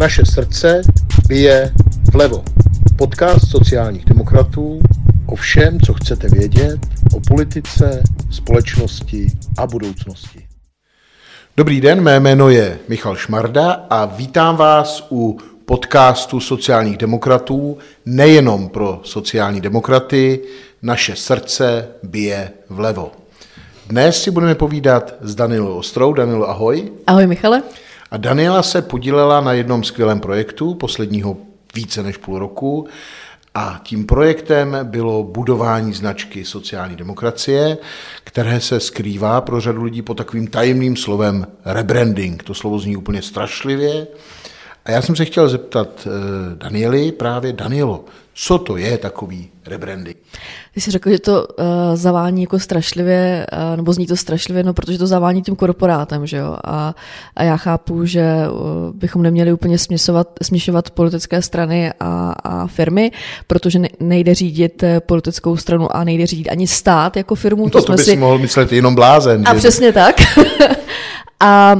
Naše 0.00 0.22
srdce 0.26 0.80
bije 1.28 1.72
vlevo. 2.12 2.44
Podcast 2.98 3.50
sociálních 3.50 4.04
demokratů 4.04 4.80
o 5.26 5.36
všem, 5.36 5.80
co 5.80 5.94
chcete 5.94 6.28
vědět 6.28 6.78
o 7.14 7.20
politice, 7.28 8.02
společnosti 8.30 9.26
a 9.58 9.66
budoucnosti. 9.66 10.46
Dobrý 11.56 11.80
den, 11.80 12.00
mé 12.00 12.20
jméno 12.20 12.48
je 12.48 12.78
Michal 12.88 13.16
Šmarda 13.16 13.72
a 13.90 14.04
vítám 14.04 14.56
vás 14.56 15.06
u 15.10 15.38
podcastu 15.64 16.40
sociálních 16.40 16.96
demokratů, 16.96 17.78
nejenom 18.06 18.68
pro 18.68 19.00
sociální 19.04 19.60
demokraty, 19.60 20.40
naše 20.82 21.16
srdce 21.16 21.88
bije 22.02 22.50
vlevo. 22.68 23.12
Dnes 23.86 24.22
si 24.22 24.30
budeme 24.30 24.54
povídat 24.54 25.14
s 25.20 25.34
Danilou 25.34 25.74
Ostrou. 25.74 26.12
Danilo, 26.12 26.50
ahoj. 26.50 26.92
Ahoj, 27.06 27.26
Michale. 27.26 27.62
A 28.10 28.16
Daniela 28.16 28.62
se 28.62 28.82
podílela 28.82 29.40
na 29.40 29.52
jednom 29.52 29.84
skvělém 29.84 30.20
projektu 30.20 30.74
posledního 30.74 31.36
více 31.74 32.02
než 32.02 32.16
půl 32.16 32.38
roku 32.38 32.86
a 33.54 33.80
tím 33.84 34.06
projektem 34.06 34.78
bylo 34.82 35.24
budování 35.24 35.92
značky 35.92 36.44
sociální 36.44 36.96
demokracie, 36.96 37.78
které 38.24 38.60
se 38.60 38.80
skrývá 38.80 39.40
pro 39.40 39.60
řadu 39.60 39.82
lidí 39.82 40.02
pod 40.02 40.14
takovým 40.14 40.46
tajemným 40.46 40.96
slovem 40.96 41.46
rebranding. 41.64 42.42
To 42.42 42.54
slovo 42.54 42.78
zní 42.78 42.96
úplně 42.96 43.22
strašlivě. 43.22 44.06
A 44.84 44.90
já 44.90 45.02
jsem 45.02 45.16
se 45.16 45.24
chtěl 45.24 45.48
zeptat 45.48 45.88
eh, 46.06 46.10
Danieli, 46.56 47.12
právě 47.12 47.52
Danielo, 47.52 48.04
co 48.34 48.58
to 48.58 48.76
je 48.76 48.98
takový 48.98 49.50
rebranding? 49.66 50.16
Ty 50.74 50.80
jsi 50.80 50.90
řekl, 50.90 51.10
že 51.10 51.18
to 51.18 51.46
uh, 51.46 51.64
zavání 51.94 52.42
jako 52.42 52.58
strašlivě, 52.58 53.46
uh, 53.52 53.76
nebo 53.76 53.92
zní 53.92 54.06
to 54.06 54.16
strašlivě, 54.16 54.62
no 54.62 54.74
protože 54.74 54.98
to 54.98 55.06
zavání 55.06 55.42
tím 55.42 55.56
korporátem, 55.56 56.26
že 56.26 56.36
jo? 56.36 56.56
A, 56.64 56.94
a 57.36 57.42
já 57.42 57.56
chápu, 57.56 58.04
že 58.04 58.22
uh, 58.50 58.60
bychom 58.96 59.22
neměli 59.22 59.52
úplně 59.52 59.78
směšovat, 59.78 60.28
směšovat 60.42 60.90
politické 60.90 61.42
strany 61.42 61.92
a, 62.00 62.34
a 62.44 62.66
firmy, 62.66 63.10
protože 63.46 63.78
ne, 63.78 63.88
nejde 64.00 64.34
řídit 64.34 64.84
politickou 65.06 65.56
stranu 65.56 65.96
a 65.96 66.04
nejde 66.04 66.26
řídit 66.26 66.48
ani 66.48 66.66
stát 66.66 67.16
jako 67.16 67.34
firmu. 67.34 67.64
No, 67.64 67.70
to, 67.70 67.78
to 67.78 67.84
jsme 67.84 67.96
by 67.96 68.02
si 68.02 68.16
mohl 68.16 68.38
myslet 68.38 68.72
jenom 68.72 68.94
blázen. 68.94 69.42
A 69.46 69.54
že? 69.54 69.58
přesně 69.58 69.92
tak. 69.92 70.16
a 71.40 71.76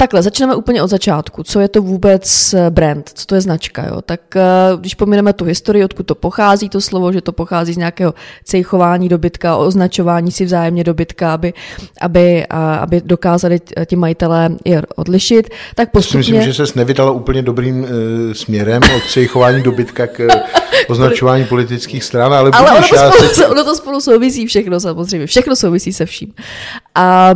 takhle, 0.00 0.22
začneme 0.22 0.54
úplně 0.54 0.82
od 0.82 0.88
začátku. 0.88 1.42
Co 1.42 1.60
je 1.60 1.68
to 1.68 1.82
vůbec 1.82 2.54
eh, 2.54 2.70
brand? 2.70 3.10
Co 3.14 3.26
to 3.26 3.34
je 3.34 3.40
značka? 3.40 3.86
Jo? 3.86 4.02
Tak 4.02 4.20
eh, 4.36 4.42
když 4.80 4.94
pomineme 4.94 5.32
tu 5.32 5.44
historii, 5.44 5.84
odkud 5.84 6.06
to 6.06 6.14
pochází, 6.14 6.68
to 6.68 6.80
slovo, 6.80 7.12
že 7.12 7.20
to 7.20 7.32
pochází 7.32 7.72
z 7.72 7.76
nějakého 7.76 8.14
cejchování 8.44 9.08
dobytka, 9.08 9.56
označování 9.56 10.32
si 10.32 10.44
vzájemně 10.44 10.84
dobytka, 10.84 11.34
aby, 11.34 11.52
aby, 12.00 12.46
aby 12.80 13.02
dokázali 13.04 13.60
ti 13.86 13.96
majitelé 13.96 14.50
je 14.64 14.82
odlišit, 14.96 15.48
tak 15.74 15.90
postupně... 15.90 16.18
Myslím, 16.18 16.42
že 16.52 16.66
se 16.66 16.72
nevydala 16.76 17.10
úplně 17.10 17.42
dobrým 17.42 17.82
uh, 17.82 17.88
směrem 18.32 18.82
od 18.96 19.02
cejchování 19.10 19.62
dobytka 19.62 20.06
k 20.06 20.28
označování 20.88 21.44
politických 21.44 22.04
stran, 22.04 22.34
ale, 22.34 22.50
ale 22.52 22.70
ono, 22.70 22.80
to 22.80 23.28
spolu, 23.28 23.50
ono 23.50 23.64
to 23.64 23.76
spolu 23.76 24.00
souvisí 24.00 24.46
všechno 24.46 24.80
samozřejmě. 24.80 25.26
Všechno 25.26 25.56
souvisí 25.56 25.92
se 25.92 26.06
vším. 26.06 26.32
A 26.94 27.34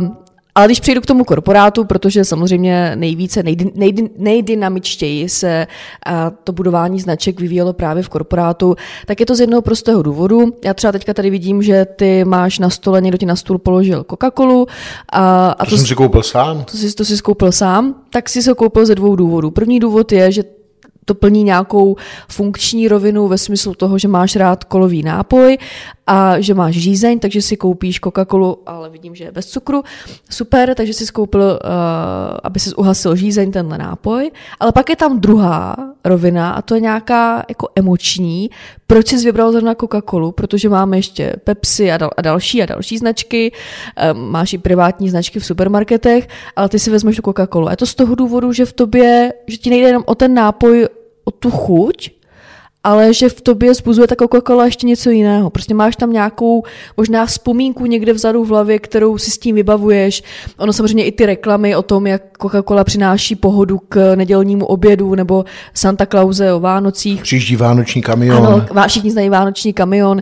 ale 0.55 0.67
když 0.67 0.79
přejdu 0.79 1.01
k 1.01 1.05
tomu 1.05 1.23
korporátu, 1.23 1.85
protože 1.85 2.25
samozřejmě 2.25 2.91
nejvíce, 2.95 3.43
nejdy, 3.43 3.71
nejdy, 3.75 4.09
nejdynamičtěji 4.17 5.29
se 5.29 5.67
a, 6.05 6.29
to 6.29 6.51
budování 6.51 6.99
značek 6.99 7.39
vyvíjelo 7.39 7.73
právě 7.73 8.03
v 8.03 8.09
korporátu, 8.09 8.75
tak 9.05 9.19
je 9.19 9.25
to 9.25 9.35
z 9.35 9.39
jednoho 9.39 9.61
prostého 9.61 10.01
důvodu. 10.01 10.51
Já 10.65 10.73
třeba 10.73 10.91
teďka 10.91 11.13
tady 11.13 11.29
vidím, 11.29 11.61
že 11.61 11.85
ty 11.85 12.25
máš 12.25 12.59
na 12.59 12.69
stole, 12.69 13.01
někdo 13.01 13.17
ti 13.17 13.25
na 13.25 13.35
stůl 13.35 13.57
položil 13.57 14.03
Coca-Colu. 14.03 14.67
A, 15.11 15.49
a 15.49 15.65
to, 15.65 15.71
to 15.71 15.77
jsem 15.77 15.87
si 15.87 15.95
koupil 15.95 16.23
sám. 16.23 16.63
To 16.63 16.77
jsi, 16.77 16.93
to 16.95 17.05
jsi 17.05 17.17
koupil 17.17 17.51
sám, 17.51 17.95
tak 18.09 18.29
si 18.29 18.41
se 18.41 18.53
koupil 18.53 18.85
ze 18.85 18.95
dvou 18.95 19.15
důvodů. 19.15 19.51
První 19.51 19.79
důvod 19.79 20.11
je, 20.11 20.31
že 20.31 20.43
to 21.05 21.15
plní 21.15 21.43
nějakou 21.43 21.95
funkční 22.29 22.87
rovinu 22.87 23.27
ve 23.27 23.37
smyslu 23.37 23.73
toho, 23.73 23.97
že 23.97 24.07
máš 24.07 24.35
rád 24.35 24.63
kolový 24.63 25.03
nápoj 25.03 25.57
a 26.07 26.39
že 26.39 26.53
máš 26.53 26.75
žízeň, 26.75 27.19
takže 27.19 27.41
si 27.41 27.57
koupíš 27.57 28.01
Coca-Colu, 28.01 28.57
ale 28.65 28.89
vidím, 28.89 29.15
že 29.15 29.23
je 29.23 29.31
bez 29.31 29.45
cukru. 29.45 29.83
Super, 30.29 30.75
takže 30.75 30.93
si 30.93 31.05
koupil, 31.05 31.41
uh, 31.41 31.57
aby 32.43 32.59
si 32.59 32.75
uhasil 32.75 33.15
žízeň, 33.15 33.51
tenhle 33.51 33.77
nápoj. 33.77 34.31
Ale 34.59 34.71
pak 34.71 34.89
je 34.89 34.95
tam 34.95 35.19
druhá 35.19 35.75
rovina 36.05 36.51
a 36.51 36.61
to 36.61 36.75
je 36.75 36.81
nějaká 36.81 37.43
jako 37.49 37.69
emoční. 37.75 38.49
Proč 38.87 39.07
jsi 39.07 39.25
vybral 39.25 39.51
zrovna 39.51 39.73
Coca-Colu? 39.73 40.31
Protože 40.31 40.69
máme 40.69 40.97
ještě 40.97 41.35
Pepsi 41.43 41.91
a, 41.91 41.97
dal, 41.97 42.09
a 42.17 42.21
další 42.21 42.63
a 42.63 42.65
další 42.65 42.97
značky. 42.97 43.51
Um, 44.13 44.29
máš 44.31 44.53
i 44.53 44.57
privátní 44.57 45.09
značky 45.09 45.39
v 45.39 45.45
supermarketech, 45.45 46.27
ale 46.55 46.69
ty 46.69 46.79
si 46.79 46.91
vezmeš 46.91 47.15
tu 47.15 47.21
Coca-Colu. 47.21 47.67
A 47.67 47.71
je 47.71 47.77
to 47.77 47.85
z 47.85 47.95
toho 47.95 48.15
důvodu, 48.15 48.53
že 48.53 48.65
v 48.65 48.73
tobě, 48.73 49.33
že 49.47 49.57
ti 49.57 49.69
nejde 49.69 49.87
jenom 49.87 50.03
o 50.05 50.15
ten 50.15 50.33
nápoj, 50.33 50.87
o 51.25 51.31
tu 51.31 51.51
chuť, 51.51 52.09
ale 52.85 53.13
že 53.13 53.29
v 53.29 53.41
tobě 53.41 53.73
zbuzuje 53.73 54.07
ta 54.07 54.15
Coca-Cola 54.15 54.65
ještě 54.65 54.87
něco 54.87 55.09
jiného. 55.09 55.49
Prostě 55.49 55.73
máš 55.73 55.95
tam 55.95 56.13
nějakou 56.13 56.63
možná 56.97 57.25
vzpomínku 57.25 57.85
někde 57.85 58.13
vzadu 58.13 58.43
v 58.43 58.47
hlavě, 58.49 58.79
kterou 58.79 59.17
si 59.17 59.31
s 59.31 59.37
tím 59.37 59.55
vybavuješ. 59.55 60.23
Ono 60.57 60.73
samozřejmě 60.73 61.05
i 61.05 61.11
ty 61.11 61.25
reklamy 61.25 61.75
o 61.75 61.81
tom, 61.81 62.07
jak 62.07 62.21
Coca-Cola 62.37 62.83
přináší 62.83 63.35
pohodu 63.35 63.77
k 63.89 64.15
nedělnímu 64.15 64.65
obědu 64.65 65.15
nebo 65.15 65.45
Santa 65.73 66.05
Clause 66.05 66.53
o 66.53 66.59
Vánocích. 66.59 67.21
Přijíždí 67.21 67.55
vánoční 67.55 68.01
kamion. 68.01 68.47
Ano, 68.47 68.65
všichni 68.87 69.11
znají 69.11 69.29
vánoční 69.29 69.73
kamion. 69.73 70.21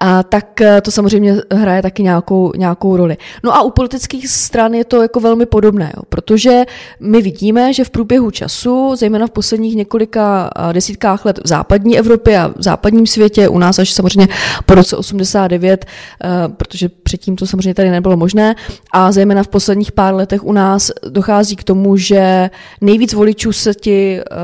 A 0.00 0.22
tak 0.22 0.60
eh, 0.60 0.80
to 0.80 0.90
samozřejmě 0.90 1.36
hraje 1.52 1.82
taky 1.82 2.02
nějakou, 2.02 2.52
nějakou 2.56 2.96
roli. 2.96 3.16
No 3.44 3.56
a 3.56 3.62
u 3.62 3.70
politických 3.70 4.28
stran 4.28 4.74
je 4.74 4.84
to 4.84 5.02
jako 5.02 5.20
velmi 5.20 5.46
podobné, 5.46 5.92
jo, 5.96 6.02
protože 6.08 6.64
my 7.00 7.22
vidíme, 7.22 7.72
že 7.72 7.84
v 7.84 7.90
průběhu 7.90 8.30
času, 8.30 8.96
zejména 8.96 9.26
v 9.26 9.30
posledních 9.30 9.76
několika 9.76 10.50
eh, 10.56 10.72
desítkách 10.72 11.24
let 11.24 11.40
v 11.44 11.48
západní 11.48 11.98
Evropě 12.04 12.38
a 12.38 12.48
v 12.48 12.62
západním 12.62 13.06
světě, 13.06 13.48
u 13.48 13.58
nás 13.58 13.78
až 13.78 13.92
samozřejmě 13.92 14.28
po 14.66 14.74
roce 14.74 14.96
89, 14.96 15.84
eh, 15.84 16.28
protože 16.48 16.88
předtím 16.88 17.36
to 17.36 17.46
samozřejmě 17.46 17.74
tady 17.74 17.90
nebylo 17.90 18.16
možné. 18.16 18.54
A 18.92 19.12
zejména 19.12 19.42
v 19.42 19.48
posledních 19.48 19.92
pár 19.92 20.14
letech 20.14 20.44
u 20.44 20.52
nás 20.52 20.90
dochází 21.08 21.56
k 21.56 21.64
tomu, 21.64 21.96
že 21.96 22.50
nejvíc 22.80 23.12
voličů 23.12 23.52
se 23.52 23.74
ti 23.74 24.20
eh, 24.20 24.34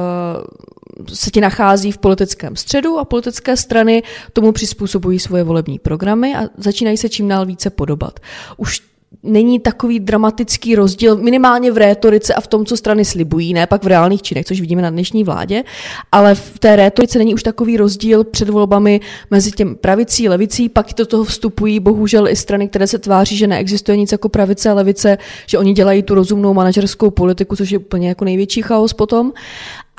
se 1.08 1.30
ti 1.30 1.40
nachází 1.40 1.92
v 1.92 1.98
politickém 1.98 2.56
středu 2.56 2.98
a 2.98 3.04
politické 3.04 3.56
strany 3.56 4.02
tomu 4.32 4.52
přizpůsobují 4.52 5.18
svoje 5.18 5.44
volební 5.44 5.78
programy 5.78 6.36
a 6.36 6.42
začínají 6.56 6.96
se 6.96 7.08
čím 7.08 7.28
dál 7.28 7.46
více 7.46 7.70
podobat. 7.70 8.20
Už 8.56 8.89
není 9.22 9.60
takový 9.60 10.00
dramatický 10.00 10.74
rozdíl, 10.74 11.16
minimálně 11.16 11.72
v 11.72 11.76
rétorice 11.76 12.34
a 12.34 12.40
v 12.40 12.46
tom, 12.46 12.64
co 12.64 12.76
strany 12.76 13.04
slibují, 13.04 13.54
ne 13.54 13.66
pak 13.66 13.84
v 13.84 13.86
reálných 13.86 14.22
činech, 14.22 14.46
což 14.46 14.60
vidíme 14.60 14.82
na 14.82 14.90
dnešní 14.90 15.24
vládě, 15.24 15.64
ale 16.12 16.34
v 16.34 16.58
té 16.58 16.76
rétorice 16.76 17.18
není 17.18 17.34
už 17.34 17.42
takový 17.42 17.76
rozdíl 17.76 18.24
před 18.24 18.48
volbami 18.48 19.00
mezi 19.30 19.52
těm 19.52 19.76
pravicí, 19.76 20.28
levicí, 20.28 20.68
pak 20.68 20.86
do 20.96 21.06
toho 21.06 21.24
vstupují 21.24 21.80
bohužel 21.80 22.28
i 22.28 22.36
strany, 22.36 22.68
které 22.68 22.86
se 22.86 22.98
tváří, 22.98 23.36
že 23.36 23.46
neexistuje 23.46 23.96
nic 23.96 24.12
jako 24.12 24.28
pravice 24.28 24.70
a 24.70 24.74
levice, 24.74 25.18
že 25.46 25.58
oni 25.58 25.72
dělají 25.72 26.02
tu 26.02 26.14
rozumnou 26.14 26.54
manažerskou 26.54 27.10
politiku, 27.10 27.56
což 27.56 27.70
je 27.70 27.78
úplně 27.78 28.08
jako 28.08 28.24
největší 28.24 28.62
chaos 28.62 28.92
potom. 28.92 29.32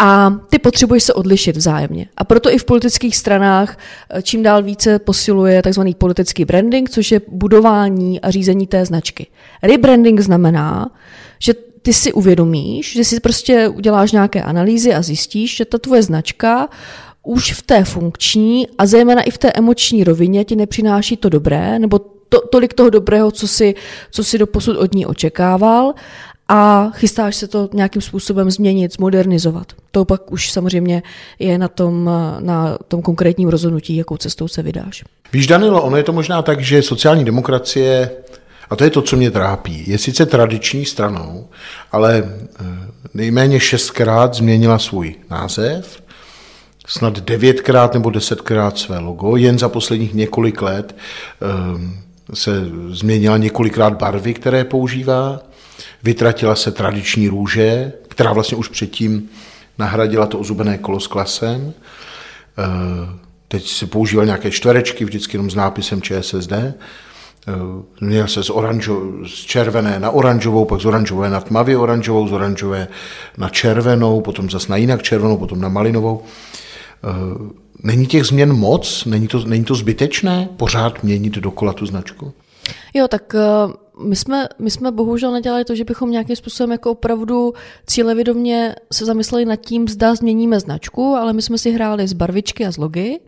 A 0.03 0.39
ty 0.49 0.59
potřebuješ 0.59 1.03
se 1.03 1.13
odlišit 1.13 1.57
vzájemně. 1.57 2.07
A 2.17 2.23
proto 2.23 2.53
i 2.53 2.57
v 2.57 2.65
politických 2.65 3.17
stranách 3.17 3.77
eh, 4.09 4.21
čím 4.21 4.43
dál 4.43 4.63
více 4.63 4.99
posiluje 4.99 5.61
tzv. 5.61 5.81
politický 5.97 6.45
branding, 6.45 6.89
což 6.89 7.11
je 7.11 7.21
budování 7.27 8.21
a 8.21 8.31
řízení 8.31 8.67
té 8.67 8.85
značky. 8.85 9.27
Rebranding 9.63 10.19
znamená, 10.19 10.91
že 11.39 11.53
ty 11.81 11.93
si 11.93 12.13
uvědomíš, 12.13 12.93
že 12.93 13.03
si 13.03 13.19
prostě 13.19 13.67
uděláš 13.67 14.11
nějaké 14.11 14.41
analýzy 14.41 14.93
a 14.93 15.01
zjistíš, 15.01 15.55
že 15.55 15.65
ta 15.65 15.77
tvoje 15.77 16.03
značka 16.03 16.69
už 17.23 17.53
v 17.53 17.61
té 17.61 17.83
funkční 17.83 18.67
a 18.77 18.85
zejména 18.85 19.21
i 19.21 19.31
v 19.31 19.37
té 19.37 19.51
emoční 19.51 20.03
rovině 20.03 20.45
ti 20.45 20.55
nepřináší 20.55 21.17
to 21.17 21.29
dobré, 21.29 21.79
nebo 21.79 21.99
to, 22.29 22.41
tolik 22.51 22.73
toho 22.73 22.89
dobrého, 22.89 23.31
co 23.31 23.47
si, 23.47 23.75
co 24.11 24.23
si 24.23 24.37
do 24.37 24.47
posud 24.47 24.77
od 24.77 24.93
ní 24.93 25.05
očekával 25.05 25.93
a 26.53 26.91
chystáš 26.93 27.35
se 27.35 27.47
to 27.47 27.69
nějakým 27.73 28.01
způsobem 28.01 28.51
změnit, 28.51 28.93
zmodernizovat. 28.93 29.67
To 29.91 30.05
pak 30.05 30.31
už 30.31 30.51
samozřejmě 30.51 31.03
je 31.39 31.57
na 31.57 31.67
tom, 31.67 32.09
na 32.39 32.77
tom 32.87 33.01
konkrétním 33.01 33.49
rozhodnutí, 33.49 33.95
jakou 33.95 34.17
cestou 34.17 34.47
se 34.47 34.63
vydáš. 34.63 35.03
Víš, 35.33 35.47
Danilo, 35.47 35.81
ono 35.81 35.97
je 35.97 36.03
to 36.03 36.13
možná 36.13 36.41
tak, 36.41 36.59
že 36.59 36.81
sociální 36.81 37.25
demokracie, 37.25 38.11
a 38.69 38.75
to 38.75 38.83
je 38.83 38.89
to, 38.89 39.01
co 39.01 39.17
mě 39.17 39.31
trápí, 39.31 39.83
je 39.87 39.97
sice 39.97 40.25
tradiční 40.25 40.85
stranou, 40.85 41.47
ale 41.91 42.23
eh, 42.25 42.63
nejméně 43.13 43.59
šestkrát 43.59 44.33
změnila 44.33 44.79
svůj 44.79 45.15
název, 45.29 46.03
snad 46.87 47.19
devětkrát 47.19 47.93
nebo 47.93 48.09
desetkrát 48.09 48.77
své 48.77 48.99
logo, 48.99 49.35
jen 49.35 49.59
za 49.59 49.69
posledních 49.69 50.13
několik 50.13 50.61
let 50.61 50.95
eh, 50.95 52.35
se 52.35 52.51
změnila 52.89 53.37
několikrát 53.37 53.93
barvy, 53.93 54.33
které 54.33 54.63
používá 54.63 55.39
Vytratila 56.03 56.55
se 56.55 56.71
tradiční 56.71 57.27
růže, 57.27 57.93
která 58.07 58.33
vlastně 58.33 58.57
už 58.57 58.67
předtím 58.67 59.29
nahradila 59.77 60.25
to 60.25 60.39
ozubené 60.39 60.77
kolo 60.77 60.99
s 60.99 61.07
klasem. 61.07 61.73
Eh, 62.57 63.19
teď 63.47 63.67
se 63.67 63.87
používaly 63.87 64.25
nějaké 64.25 64.51
čtverečky, 64.51 65.05
vždycky 65.05 65.37
jenom 65.37 65.51
s 65.51 65.55
nápisem 65.55 66.01
ČSSD. 66.01 66.53
Měl 68.01 68.27
se 68.27 68.43
z, 68.43 68.49
oranžo, 68.49 69.01
z 69.27 69.33
červené 69.33 69.99
na 69.99 70.11
oranžovou, 70.11 70.65
pak 70.65 70.81
z 70.81 70.85
oranžové 70.85 71.29
na 71.29 71.41
tmavě 71.41 71.77
oranžovou, 71.77 72.27
z 72.27 72.31
oranžové 72.31 72.87
na 73.37 73.49
červenou, 73.49 74.21
potom 74.21 74.49
zase 74.49 74.71
na 74.71 74.77
jinak 74.77 75.03
červenou, 75.03 75.37
potom 75.37 75.61
na 75.61 75.69
malinovou. 75.69 76.23
Není 77.83 78.07
těch 78.07 78.23
změn 78.25 78.53
moc? 78.53 79.05
Není 79.05 79.27
to, 79.27 79.43
není 79.45 79.63
to 79.63 79.75
zbytečné 79.75 80.49
pořád 80.57 81.03
měnit 81.03 81.33
dokola 81.33 81.73
tu 81.73 81.85
značku? 81.85 82.33
Jo, 82.93 83.07
tak 83.07 83.35
eh, 83.35 83.73
my 84.03 84.15
jsme, 84.15 84.47
my 84.59 84.71
jsme 84.71 84.91
bohužel 84.91 85.31
nedělali 85.31 85.65
to, 85.65 85.75
že 85.75 85.83
bychom 85.83 86.11
nějakým 86.11 86.35
způsobem 86.35 86.71
jako 86.71 86.91
opravdu 86.91 87.53
cílevědomě 87.87 88.75
se 88.93 89.05
zamysleli 89.05 89.45
nad 89.45 89.55
tím, 89.55 89.87
zda 89.87 90.15
změníme 90.15 90.59
značku, 90.59 91.15
ale 91.15 91.33
my 91.33 91.41
jsme 91.41 91.57
si 91.57 91.71
hráli 91.71 92.07
z 92.07 92.13
barvičky 92.13 92.65
a 92.65 92.71
z 92.71 92.77
logy 92.77 93.19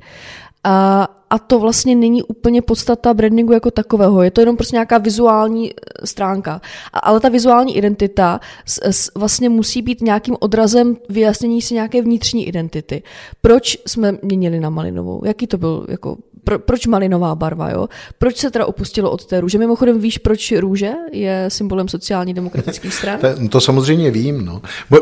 a, 0.63 1.07
a 1.29 1.39
to 1.39 1.59
vlastně 1.59 1.95
není 1.95 2.23
úplně 2.23 2.61
podstata 2.61 3.13
brandingu 3.13 3.53
jako 3.53 3.71
takového. 3.71 4.23
Je 4.23 4.31
to 4.31 4.41
jenom 4.41 4.57
prostě 4.57 4.75
nějaká 4.75 4.97
vizuální 4.97 5.71
eh, 5.71 6.07
stránka. 6.07 6.61
A, 6.93 6.99
ale 6.99 7.19
ta 7.19 7.29
vizuální 7.29 7.77
identita 7.77 8.39
s, 8.65 8.79
s, 8.83 9.11
vlastně 9.15 9.49
musí 9.49 9.81
být 9.81 10.01
nějakým 10.01 10.35
odrazem 10.39 10.97
vyjasnění 11.09 11.61
si 11.61 11.73
nějaké 11.73 12.01
vnitřní 12.01 12.47
identity. 12.47 13.03
Proč 13.41 13.77
jsme 13.87 14.17
měnili 14.21 14.59
na 14.59 14.69
malinovou? 14.69 15.21
Jaký 15.25 15.47
to 15.47 15.57
byl 15.57 15.85
jako 15.89 16.17
pro, 16.43 16.59
proč 16.59 16.87
malinová 16.87 17.35
barva, 17.35 17.69
jo? 17.69 17.87
Proč 18.17 18.37
se 18.37 18.51
teda 18.51 18.65
opustilo 18.65 19.11
od 19.11 19.25
té 19.25 19.41
růže? 19.41 19.57
Mimochodem 19.57 19.99
víš, 19.99 20.17
proč 20.17 20.51
růže 20.51 20.91
je 21.11 21.45
symbolem 21.47 21.87
sociální 21.87 22.33
demokratických 22.33 22.93
stran? 22.93 23.19
to, 23.21 23.47
to 23.49 23.61
samozřejmě 23.61 24.11
vím, 24.11 24.45
no. 24.45 24.61
Eh, 24.95 24.99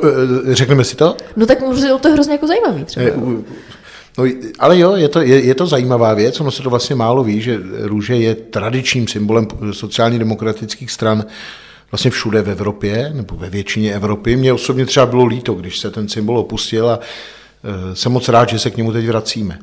řekneme 0.55 0.83
si 0.83 0.95
to? 0.95 1.17
No 1.35 1.45
tak 1.45 1.61
možná 1.61 1.97
to 1.97 2.07
je 2.07 2.13
hrozně 2.13 2.33
jako 2.33 2.47
zajímavý 2.47 2.85
třeba. 2.85 3.05
No, 4.17 4.25
ale 4.59 4.79
jo, 4.79 4.95
je 4.95 5.07
to, 5.07 5.21
je, 5.21 5.45
je 5.45 5.55
to 5.55 5.67
zajímavá 5.67 6.13
věc, 6.13 6.41
ono 6.41 6.51
se 6.51 6.63
to 6.63 6.69
vlastně 6.69 6.95
málo 6.95 7.23
ví, 7.23 7.41
že 7.41 7.59
růže 7.79 8.15
je 8.15 8.35
tradičním 8.35 9.07
symbolem 9.07 9.47
sociálně 9.71 10.19
demokratických 10.19 10.91
stran 10.91 11.25
vlastně 11.91 12.11
všude 12.11 12.41
v 12.41 12.49
Evropě, 12.49 13.11
nebo 13.13 13.35
ve 13.35 13.49
většině 13.49 13.93
Evropy. 13.93 14.35
Mně 14.35 14.53
osobně 14.53 14.85
třeba 14.85 15.05
bylo 15.05 15.25
líto, 15.25 15.53
když 15.53 15.79
se 15.79 15.91
ten 15.91 16.09
symbol 16.09 16.39
opustil 16.39 16.89
a 16.89 16.99
jsem 17.93 18.11
moc 18.11 18.29
rád, 18.29 18.49
že 18.49 18.59
se 18.59 18.71
k 18.71 18.77
němu 18.77 18.91
teď 18.91 19.07
vracíme. 19.07 19.59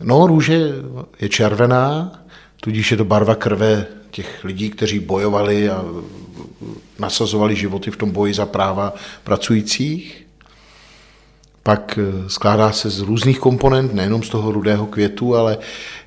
No, 0.00 0.26
růže 0.26 0.72
je 1.20 1.28
červená, 1.28 2.12
tudíž 2.60 2.90
je 2.90 2.96
to 2.96 3.04
barva 3.04 3.34
krve 3.34 3.86
těch 4.10 4.44
lidí, 4.44 4.70
kteří 4.70 4.98
bojovali 4.98 5.70
a 5.70 5.84
nasazovali 6.98 7.56
životy 7.56 7.90
v 7.90 7.96
tom 7.96 8.10
boji 8.10 8.34
za 8.34 8.46
práva 8.46 8.94
pracujících 9.24 10.26
pak 11.62 11.98
eh, 11.98 12.28
skládá 12.28 12.72
se 12.72 12.90
z 12.90 13.00
různých 13.00 13.38
komponent, 13.38 13.94
nejenom 13.94 14.22
z 14.22 14.28
toho 14.28 14.52
rudého 14.52 14.86
květu, 14.86 15.36
ale 15.36 15.58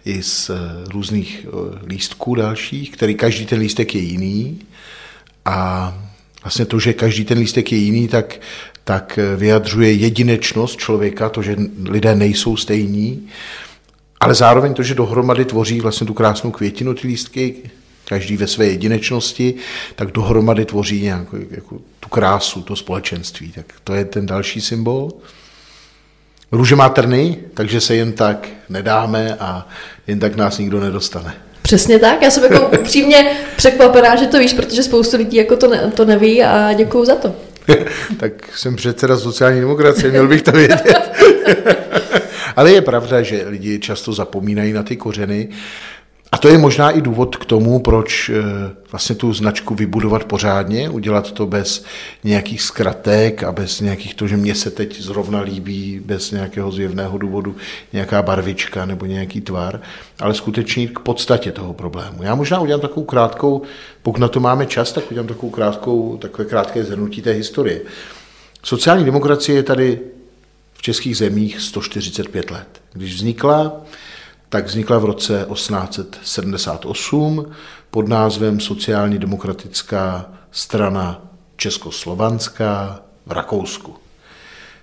i 0.06 0.24
z 0.24 0.50
eh, 0.50 0.54
různých 0.92 1.46
eh, 1.48 1.80
lístků 1.86 2.36
dalších, 2.36 2.92
který 2.92 3.16
každý 3.16 3.46
ten 3.46 3.60
lístek 3.60 3.96
je 3.96 4.02
jiný. 4.02 4.60
A 5.46 5.94
vlastně 6.44 6.66
to, 6.66 6.80
že 6.80 6.94
každý 6.94 7.26
ten 7.26 7.38
lístek 7.38 7.72
je 7.72 7.78
jiný, 7.78 8.08
tak, 8.08 8.40
tak 8.84 9.20
vyjadřuje 9.36 9.92
jedinečnost 9.92 10.80
člověka, 10.80 11.30
to, 11.30 11.42
že 11.42 11.56
lidé 11.84 12.16
nejsou 12.16 12.58
stejní, 12.58 13.28
ale 14.20 14.36
zároveň 14.36 14.74
to, 14.74 14.84
že 14.84 14.96
dohromady 14.96 15.46
tvoří 15.46 15.82
vlastně 15.82 16.08
tu 16.08 16.14
krásnou 16.14 16.52
květinu, 16.52 16.94
ty 16.94 17.08
lístky, 17.08 17.56
každý 18.06 18.38
ve 18.38 18.48
své 18.48 18.66
jedinečnosti, 18.66 19.54
tak 19.96 20.12
dohromady 20.12 20.66
tvoří 20.66 21.02
nějakou 21.02 21.38
jako 21.52 21.78
tu 22.00 22.10
krásu, 22.10 22.62
to 22.62 22.76
společenství. 22.76 23.52
Tak 23.52 23.66
to 23.84 23.94
je 23.94 24.06
ten 24.06 24.26
další 24.26 24.62
symbol. 24.62 25.12
Růže 26.52 26.76
má 26.76 26.90
trny, 26.90 27.38
takže 27.54 27.82
se 27.82 27.96
jen 27.96 28.14
tak 28.14 28.50
nedáme 28.70 29.36
a 29.40 29.68
jen 30.08 30.20
tak 30.20 30.36
nás 30.36 30.58
nikdo 30.58 30.80
nedostane. 30.80 31.34
Přesně 31.62 32.00
tak, 32.00 32.22
já 32.22 32.32
jsem 32.32 32.44
jako 32.44 32.78
upřímně 32.80 33.38
překvapená, 33.56 34.16
že 34.16 34.28
to 34.28 34.40
víš, 34.40 34.54
protože 34.54 34.84
spoustu 34.84 35.18
lidí 35.18 35.38
jako 35.38 35.56
to, 35.56 35.68
ne, 35.68 35.92
to 35.96 36.06
neví 36.06 36.44
a 36.44 36.74
děkuju 36.74 37.06
za 37.06 37.16
to. 37.16 37.36
tak 38.20 38.58
jsem 38.58 38.76
předseda 38.76 39.18
sociální 39.18 39.60
demokracie, 39.60 40.12
měl 40.12 40.28
bych 40.28 40.42
to 40.42 40.52
vědět. 40.52 41.12
Ale 42.56 42.72
je 42.72 42.82
pravda, 42.82 43.22
že 43.22 43.44
lidi 43.48 43.80
často 43.80 44.14
zapomínají 44.14 44.74
na 44.74 44.84
ty 44.84 44.98
kořeny 44.98 45.50
a 46.34 46.38
to 46.38 46.48
je 46.48 46.58
možná 46.58 46.92
i 46.92 47.02
důvod 47.02 47.36
k 47.36 47.46
tomu, 47.46 47.80
proč 47.80 48.30
eh, 48.30 48.44
vlastně 48.92 49.16
tu 49.16 49.34
značku 49.34 49.76
vybudovat 49.76 50.24
pořádně, 50.24 50.90
udělat 50.90 51.32
to 51.32 51.48
bez 51.48 51.86
nějakých 52.24 52.62
zkratek 52.62 53.44
a 53.44 53.52
bez 53.52 53.80
nějakých 53.82 54.16
to, 54.16 54.28
že 54.28 54.38
mě 54.38 54.56
se 54.56 54.72
teď 54.72 55.02
zrovna 55.02 55.42
líbí, 55.42 56.02
bez 56.06 56.32
nějakého 56.32 56.72
zjevného 56.72 57.18
důvodu 57.18 57.56
nějaká 57.94 58.22
barvička 58.22 58.86
nebo 58.86 59.06
nějaký 59.06 59.42
tvar, 59.42 59.82
ale 60.20 60.34
skutečně 60.34 60.88
k 60.88 61.00
podstatě 61.00 61.52
toho 61.52 61.74
problému. 61.74 62.24
Já 62.24 62.36
možná 62.36 62.60
udělám 62.60 62.82
takovou 62.82 63.06
krátkou, 63.06 63.62
pokud 64.02 64.20
na 64.20 64.28
to 64.28 64.40
máme 64.40 64.66
čas, 64.66 64.92
tak 64.92 65.12
udělám 65.12 65.28
takovou 65.28 65.50
krátkou, 65.50 66.18
takové 66.18 66.46
krátké 66.46 66.84
zhrnutí 66.84 67.22
té 67.22 67.32
historie. 67.32 67.82
Sociální 68.64 69.06
demokracie 69.06 69.56
je 69.56 69.64
tady 69.64 70.00
v 70.74 70.82
českých 70.82 71.18
zemích 71.18 71.60
145 71.60 72.52
let. 72.52 72.82
Když 72.94 73.16
vznikla, 73.16 73.82
tak 74.54 74.66
vznikla 74.66 74.98
v 74.98 75.06
roce 75.06 75.46
1878 75.54 77.52
pod 77.92 78.08
názvem 78.08 78.60
Sociální 78.60 79.18
demokratická 79.18 80.26
strana 80.52 81.22
Českoslovanská 81.58 83.02
v 83.26 83.32
Rakousku. 83.32 83.96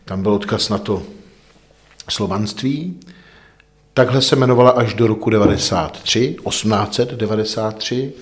Tam 0.05 0.23
byl 0.23 0.35
odkaz 0.35 0.69
na 0.69 0.79
to 0.79 1.03
slovanství. 2.09 3.01
Takhle 3.95 4.23
se 4.23 4.37
jmenovala 4.37 4.71
až 4.71 4.95
do 4.95 5.07
roku 5.07 5.31
93, 5.31 6.37
1893, 6.49 8.13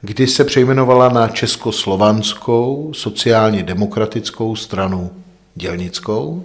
kdy 0.00 0.26
se 0.26 0.44
přejmenovala 0.44 1.08
na 1.08 1.28
Českoslovanskou 1.28 2.92
sociálně 2.94 3.62
demokratickou 3.62 4.56
stranu 4.56 5.10
dělnickou. 5.54 6.44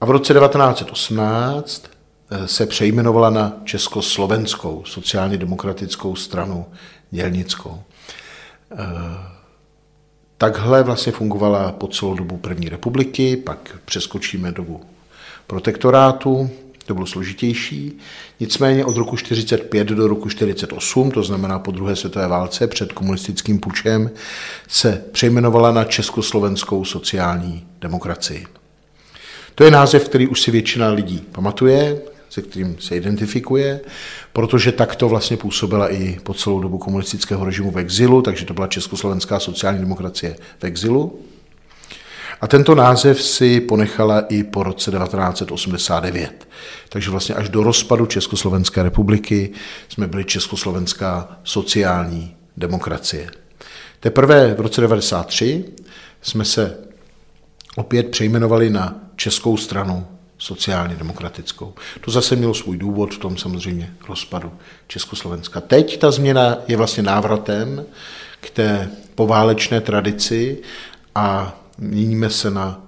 A 0.00 0.06
v 0.06 0.10
roce 0.10 0.34
1918 0.34 1.93
Eh, 1.93 1.93
se 2.46 2.66
přejmenovala 2.66 3.30
na 3.30 3.52
Československou 3.64 4.82
sociálně 4.86 5.38
demokratickou 5.38 6.16
stranu 6.16 6.66
dělnickou. 7.10 7.82
Eh, 8.72 8.76
takhle 10.38 10.82
vlastně 10.82 11.12
fungovala 11.12 11.72
po 11.72 11.88
celou 11.88 12.14
dobu 12.14 12.36
první 12.36 12.68
republiky, 12.68 13.36
pak 13.36 13.76
přeskočíme 13.84 14.52
dobu 14.52 14.80
protektorátu, 15.46 16.50
to 16.86 16.94
bylo 16.94 17.06
složitější. 17.06 17.98
Nicméně 18.40 18.84
od 18.84 18.96
roku 18.96 19.16
45 19.16 19.88
do 19.88 20.08
roku 20.08 20.28
48, 20.28 21.10
to 21.10 21.22
znamená 21.22 21.58
po 21.58 21.70
druhé 21.70 21.96
světové 21.96 22.28
válce 22.28 22.66
před 22.66 22.92
komunistickým 22.92 23.58
pučem, 23.58 24.10
se 24.68 25.04
přejmenovala 25.12 25.72
na 25.72 25.84
Československou 25.84 26.84
sociální 26.84 27.66
demokracii. 27.80 28.46
To 29.54 29.64
je 29.64 29.70
název, 29.70 30.08
který 30.08 30.28
už 30.28 30.40
si 30.40 30.50
většina 30.50 30.88
lidí 30.88 31.22
pamatuje, 31.32 32.00
se 32.34 32.42
kterým 32.42 32.76
se 32.80 32.96
identifikuje, 32.96 33.80
protože 34.32 34.72
takto 34.72 35.08
vlastně 35.08 35.36
působila 35.36 35.92
i 35.92 36.18
po 36.22 36.34
celou 36.34 36.60
dobu 36.60 36.78
komunistického 36.78 37.44
režimu 37.44 37.70
v 37.70 37.78
exilu, 37.78 38.22
takže 38.22 38.44
to 38.44 38.54
byla 38.54 38.66
Československá 38.66 39.40
sociální 39.40 39.80
demokracie 39.80 40.36
v 40.58 40.64
exilu. 40.64 41.18
A 42.40 42.46
tento 42.46 42.74
název 42.74 43.22
si 43.22 43.60
ponechala 43.60 44.20
i 44.20 44.42
po 44.42 44.62
roce 44.62 44.90
1989. 44.90 46.48
Takže 46.88 47.10
vlastně 47.10 47.34
až 47.34 47.48
do 47.48 47.62
rozpadu 47.62 48.06
Československé 48.06 48.82
republiky 48.82 49.50
jsme 49.88 50.06
byli 50.06 50.24
Československá 50.24 51.38
sociální 51.44 52.36
demokracie. 52.56 53.30
Teprve 54.00 54.54
v 54.54 54.60
roce 54.60 54.80
1993 54.80 55.64
jsme 56.22 56.44
se 56.44 56.78
opět 57.76 58.10
přejmenovali 58.10 58.70
na 58.70 59.00
Českou 59.16 59.56
stranu 59.56 60.06
sociálně 60.44 60.94
demokratickou. 60.96 61.74
To 62.00 62.10
zase 62.10 62.36
mělo 62.36 62.54
svůj 62.54 62.78
důvod 62.78 63.14
v 63.14 63.18
tom 63.18 63.36
samozřejmě 63.36 63.94
rozpadu 64.08 64.52
Československa. 64.86 65.60
Teď 65.60 65.98
ta 65.98 66.10
změna 66.10 66.56
je 66.68 66.76
vlastně 66.76 67.02
návratem 67.02 67.84
k 68.40 68.50
té 68.50 68.90
poválečné 69.14 69.80
tradici 69.80 70.62
a 71.14 71.56
měníme 71.78 72.30
se 72.30 72.50
na, 72.50 72.80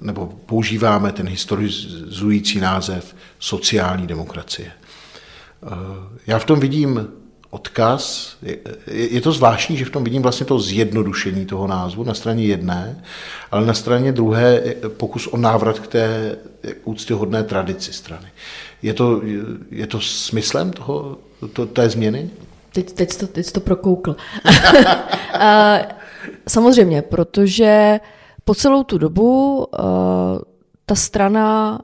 nebo 0.00 0.26
používáme 0.26 1.12
ten 1.12 1.28
historizující 1.28 2.60
název 2.60 3.16
sociální 3.38 4.06
demokracie. 4.06 4.72
Já 6.26 6.38
v 6.38 6.44
tom 6.44 6.60
vidím 6.60 7.08
odkaz. 7.50 8.36
Je, 8.42 8.58
je 9.14 9.20
to 9.20 9.32
zvláštní, 9.32 9.76
že 9.76 9.84
v 9.84 9.90
tom 9.90 10.04
vidím 10.04 10.22
vlastně 10.22 10.46
to 10.46 10.58
zjednodušení 10.58 11.46
toho 11.46 11.66
názvu 11.66 12.04
na 12.04 12.14
straně 12.14 12.44
jedné, 12.44 13.02
ale 13.50 13.66
na 13.66 13.74
straně 13.74 14.12
druhé 14.12 14.62
pokus 14.88 15.26
o 15.26 15.36
návrat 15.36 15.78
k 15.78 15.86
té 15.86 16.36
úctyhodné 16.84 17.42
tradici 17.42 17.92
strany. 17.92 18.26
Je 18.82 18.94
to, 18.94 19.22
je 19.70 19.86
to 19.86 20.00
smyslem 20.00 20.70
toho, 20.70 21.18
to, 21.52 21.66
té 21.66 21.90
změny? 21.90 22.30
Teď, 22.72 22.92
teď, 22.92 23.16
to, 23.16 23.26
teď 23.26 23.52
to 23.52 23.60
prokoukl. 23.60 24.16
Samozřejmě, 26.48 27.02
protože 27.02 28.00
po 28.44 28.54
celou 28.54 28.82
tu 28.82 28.98
dobu 28.98 29.66
ta 30.86 30.94
strana 30.94 31.80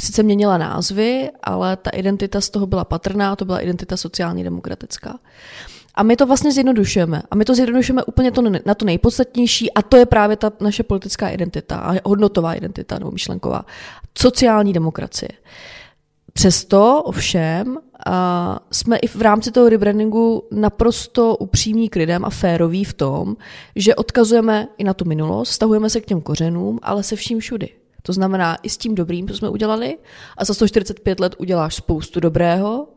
sice 0.00 0.22
měnila 0.22 0.58
názvy, 0.58 1.30
ale 1.42 1.76
ta 1.76 1.90
identita 1.90 2.40
z 2.40 2.50
toho 2.50 2.66
byla 2.66 2.84
patrná, 2.84 3.36
to 3.36 3.44
byla 3.44 3.60
identita 3.60 3.96
sociálně 3.96 4.44
demokratická. 4.44 5.18
A 5.94 6.02
my 6.02 6.16
to 6.16 6.26
vlastně 6.26 6.52
zjednodušujeme. 6.52 7.22
A 7.30 7.34
my 7.34 7.44
to 7.44 7.54
zjednodušujeme 7.54 8.04
úplně 8.04 8.30
to, 8.32 8.42
na 8.66 8.74
to 8.74 8.84
nejpodstatnější 8.84 9.72
a 9.72 9.82
to 9.82 9.96
je 9.96 10.06
právě 10.06 10.36
ta 10.36 10.52
naše 10.60 10.82
politická 10.82 11.28
identita 11.28 11.76
a 11.76 12.08
hodnotová 12.08 12.54
identita 12.54 12.98
nebo 12.98 13.10
myšlenková. 13.10 13.64
Sociální 14.18 14.72
demokracie. 14.72 15.28
Přesto 16.32 17.02
ovšem 17.02 17.78
a 18.06 18.58
jsme 18.70 18.96
i 18.96 19.06
v 19.06 19.22
rámci 19.22 19.50
toho 19.50 19.68
rebrandingu 19.68 20.48
naprosto 20.50 21.36
upřímní 21.36 21.88
k 21.88 21.96
lidem 21.96 22.24
a 22.24 22.30
féroví 22.30 22.84
v 22.84 22.94
tom, 22.94 23.36
že 23.76 23.94
odkazujeme 23.94 24.68
i 24.78 24.84
na 24.84 24.94
tu 24.94 25.04
minulost, 25.04 25.50
stahujeme 25.50 25.90
se 25.90 26.00
k 26.00 26.06
těm 26.06 26.20
kořenům, 26.20 26.78
ale 26.82 27.02
se 27.02 27.16
vším 27.16 27.40
všudy. 27.40 27.68
To 28.02 28.12
znamená 28.12 28.56
i 28.62 28.70
s 28.70 28.76
tím 28.76 28.94
dobrým, 28.94 29.28
co 29.28 29.36
jsme 29.36 29.48
udělali, 29.48 29.98
a 30.36 30.44
za 30.44 30.54
145 30.54 31.20
let 31.20 31.34
uděláš 31.38 31.74
spoustu 31.74 32.20
dobrého, 32.20 32.88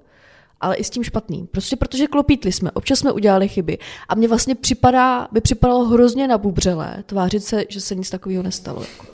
ale 0.62 0.76
i 0.76 0.84
s 0.84 0.90
tím 0.90 1.04
špatným. 1.04 1.48
Prostě 1.48 1.76
protože 1.76 2.08
klopítli 2.08 2.52
jsme, 2.52 2.72
občas 2.72 3.00
jsme 3.00 3.12
udělali 3.12 3.48
chyby. 3.48 3.78
A 4.10 4.16
mně 4.16 4.28
vlastně 4.28 4.56
připadá, 4.56 5.28
by 5.32 5.42
připadalo 5.42 5.86
hrozně 5.86 6.28
nabubřelé 6.28 7.04
tvářit 7.06 7.44
se, 7.44 7.64
že 7.70 7.82
se 7.82 7.96
nic 7.96 8.10
takového 8.10 8.44
nestalo. 8.44 8.82
Jako. 8.82 9.06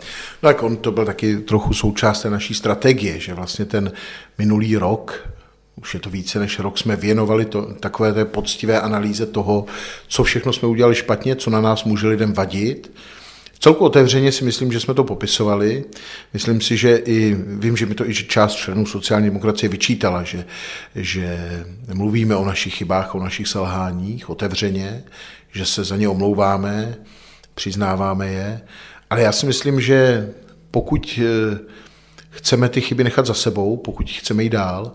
No 0.43 0.49
tak 0.49 0.63
on 0.63 0.77
to 0.77 0.91
byl 0.91 1.05
taky 1.05 1.37
trochu 1.37 1.73
součást 1.73 2.23
naší 2.23 2.53
strategie, 2.53 3.19
že 3.19 3.33
vlastně 3.33 3.65
ten 3.65 3.91
minulý 4.37 4.77
rok 4.77 5.29
už 5.75 5.93
je 5.93 5.99
to 5.99 6.09
více 6.09 6.39
než 6.39 6.59
rok, 6.59 6.77
jsme 6.77 6.95
věnovali 6.95 7.45
to, 7.45 7.61
takové 7.61 8.13
té 8.13 8.25
poctivé 8.25 8.81
analýze 8.81 9.25
toho, 9.25 9.65
co 10.07 10.23
všechno 10.23 10.53
jsme 10.53 10.67
udělali 10.67 10.95
špatně, 10.95 11.35
co 11.35 11.49
na 11.49 11.61
nás 11.61 11.83
může 11.83 12.07
lidem 12.07 12.33
vadit, 12.33 12.91
celku 13.59 13.85
otevřeně 13.85 14.31
si 14.31 14.45
myslím, 14.45 14.71
že 14.71 14.79
jsme 14.79 14.93
to 14.93 15.03
popisovali. 15.03 15.85
Myslím 16.33 16.61
si, 16.61 16.77
že 16.77 16.95
i, 16.95 17.37
vím, 17.47 17.77
že 17.77 17.85
mi 17.85 17.95
to 17.95 18.09
i 18.09 18.13
část 18.13 18.55
členů 18.55 18.85
sociální 18.85 19.25
demokracie 19.25 19.69
vyčítala, 19.69 20.23
že, 20.23 20.45
že 20.95 21.39
mluvíme 21.93 22.35
o 22.35 22.45
našich 22.45 22.75
chybách, 22.75 23.15
o 23.15 23.19
našich 23.19 23.47
selháních 23.47 24.29
otevřeně, 24.29 25.03
že 25.51 25.65
se 25.65 25.83
za 25.83 25.97
ně 25.97 26.09
omlouváme, 26.09 26.97
přiznáváme 27.53 28.27
je. 28.27 28.61
Ale 29.09 29.21
já 29.21 29.31
si 29.31 29.45
myslím, 29.45 29.81
že 29.81 30.29
pokud 30.71 31.19
eh, 31.23 31.59
chceme 32.29 32.69
ty 32.69 32.81
chyby 32.81 33.03
nechat 33.03 33.25
za 33.25 33.33
sebou, 33.33 33.77
pokud 33.77 34.09
chceme 34.09 34.43
jít 34.43 34.49
dál, 34.49 34.91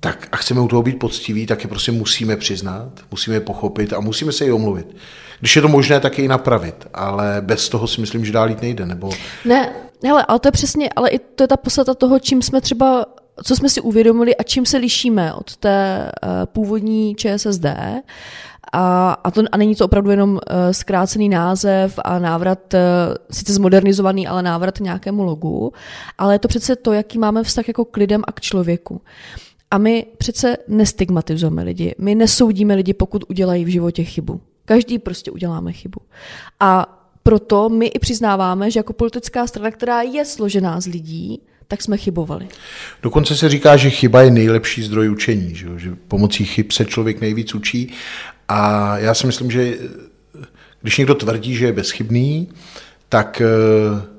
tak 0.00 0.28
a 0.32 0.36
chceme 0.36 0.60
u 0.60 0.68
toho 0.68 0.82
být 0.82 0.98
poctiví, 0.98 1.46
tak 1.46 1.64
je 1.64 1.68
prostě 1.68 1.92
musíme 1.92 2.36
přiznat, 2.36 2.88
musíme 3.10 3.40
pochopit 3.40 3.92
a 3.92 4.00
musíme 4.00 4.32
se 4.32 4.46
i 4.46 4.52
omluvit. 4.52 4.96
Když 5.40 5.56
je 5.56 5.62
to 5.62 5.68
možné, 5.68 6.00
tak 6.00 6.18
je 6.18 6.24
i 6.24 6.28
napravit, 6.28 6.86
ale 6.94 7.36
bez 7.40 7.68
toho 7.68 7.86
si 7.86 8.00
myslím, 8.00 8.24
že 8.24 8.32
dál 8.32 8.48
jít 8.48 8.62
nejde. 8.62 8.86
Nebo... 8.86 9.10
Ne, 9.44 9.72
hele, 10.04 10.24
ale 10.28 10.38
to 10.38 10.48
je 10.48 10.52
přesně, 10.52 10.88
ale 10.96 11.10
i 11.10 11.18
to 11.18 11.44
je 11.44 11.48
ta 11.48 11.56
podstata 11.56 11.94
toho, 11.94 12.18
čím 12.18 12.42
jsme 12.42 12.60
třeba 12.60 13.06
co 13.44 13.56
jsme 13.56 13.68
si 13.68 13.80
uvědomili 13.80 14.36
a 14.36 14.42
čím 14.42 14.66
se 14.66 14.76
lišíme 14.76 15.34
od 15.34 15.56
té 15.56 16.10
uh, 16.22 16.30
původní 16.46 17.14
ČSSD. 17.14 17.64
A, 18.72 19.12
a, 19.12 19.30
to, 19.30 19.42
a 19.52 19.56
není 19.56 19.74
to 19.74 19.84
opravdu 19.84 20.10
jenom 20.10 20.30
uh, 20.30 20.38
zkrácený 20.72 21.28
název 21.28 21.98
a 22.04 22.18
návrat, 22.18 22.74
uh, 22.74 22.80
sice 23.30 23.52
zmodernizovaný, 23.52 24.28
ale 24.28 24.42
návrat 24.42 24.80
nějakému 24.80 25.22
logu, 25.22 25.72
ale 26.18 26.34
je 26.34 26.38
to 26.38 26.48
přece 26.48 26.76
to, 26.76 26.92
jaký 26.92 27.18
máme 27.18 27.42
vztah 27.42 27.68
jako 27.68 27.84
k 27.84 27.96
lidem 27.96 28.22
a 28.26 28.32
k 28.32 28.40
člověku. 28.40 29.00
A 29.70 29.78
my 29.78 30.06
přece 30.18 30.56
nestigmatizujeme 30.68 31.62
lidi, 31.62 31.94
my 31.98 32.14
nesoudíme 32.14 32.74
lidi, 32.74 32.94
pokud 32.94 33.24
udělají 33.28 33.64
v 33.64 33.68
životě 33.68 34.04
chybu. 34.04 34.40
Každý 34.64 34.98
prostě 34.98 35.30
uděláme 35.30 35.72
chybu. 35.72 36.00
A 36.60 36.98
proto 37.22 37.68
my 37.68 37.86
i 37.86 37.98
přiznáváme, 37.98 38.70
že 38.70 38.78
jako 38.78 38.92
politická 38.92 39.46
strana, 39.46 39.70
která 39.70 40.02
je 40.02 40.24
složená 40.24 40.80
z 40.80 40.86
lidí, 40.86 41.40
tak 41.68 41.82
jsme 41.82 41.96
chybovali. 41.96 42.48
Dokonce 43.02 43.36
se 43.36 43.48
říká, 43.48 43.76
že 43.76 43.90
chyba 43.90 44.22
je 44.22 44.30
nejlepší 44.30 44.82
zdroj 44.82 45.10
učení, 45.10 45.54
že, 45.54 45.68
že 45.76 45.96
pomocí 46.08 46.44
chyb 46.44 46.66
se 46.70 46.84
člověk 46.84 47.20
nejvíc 47.20 47.54
učí. 47.54 47.92
A 48.48 48.98
já 48.98 49.14
si 49.14 49.26
myslím, 49.26 49.50
že 49.50 49.78
když 50.82 50.98
někdo 50.98 51.14
tvrdí, 51.14 51.54
že 51.54 51.66
je 51.66 51.72
bezchybný, 51.72 52.48
tak, 53.08 53.42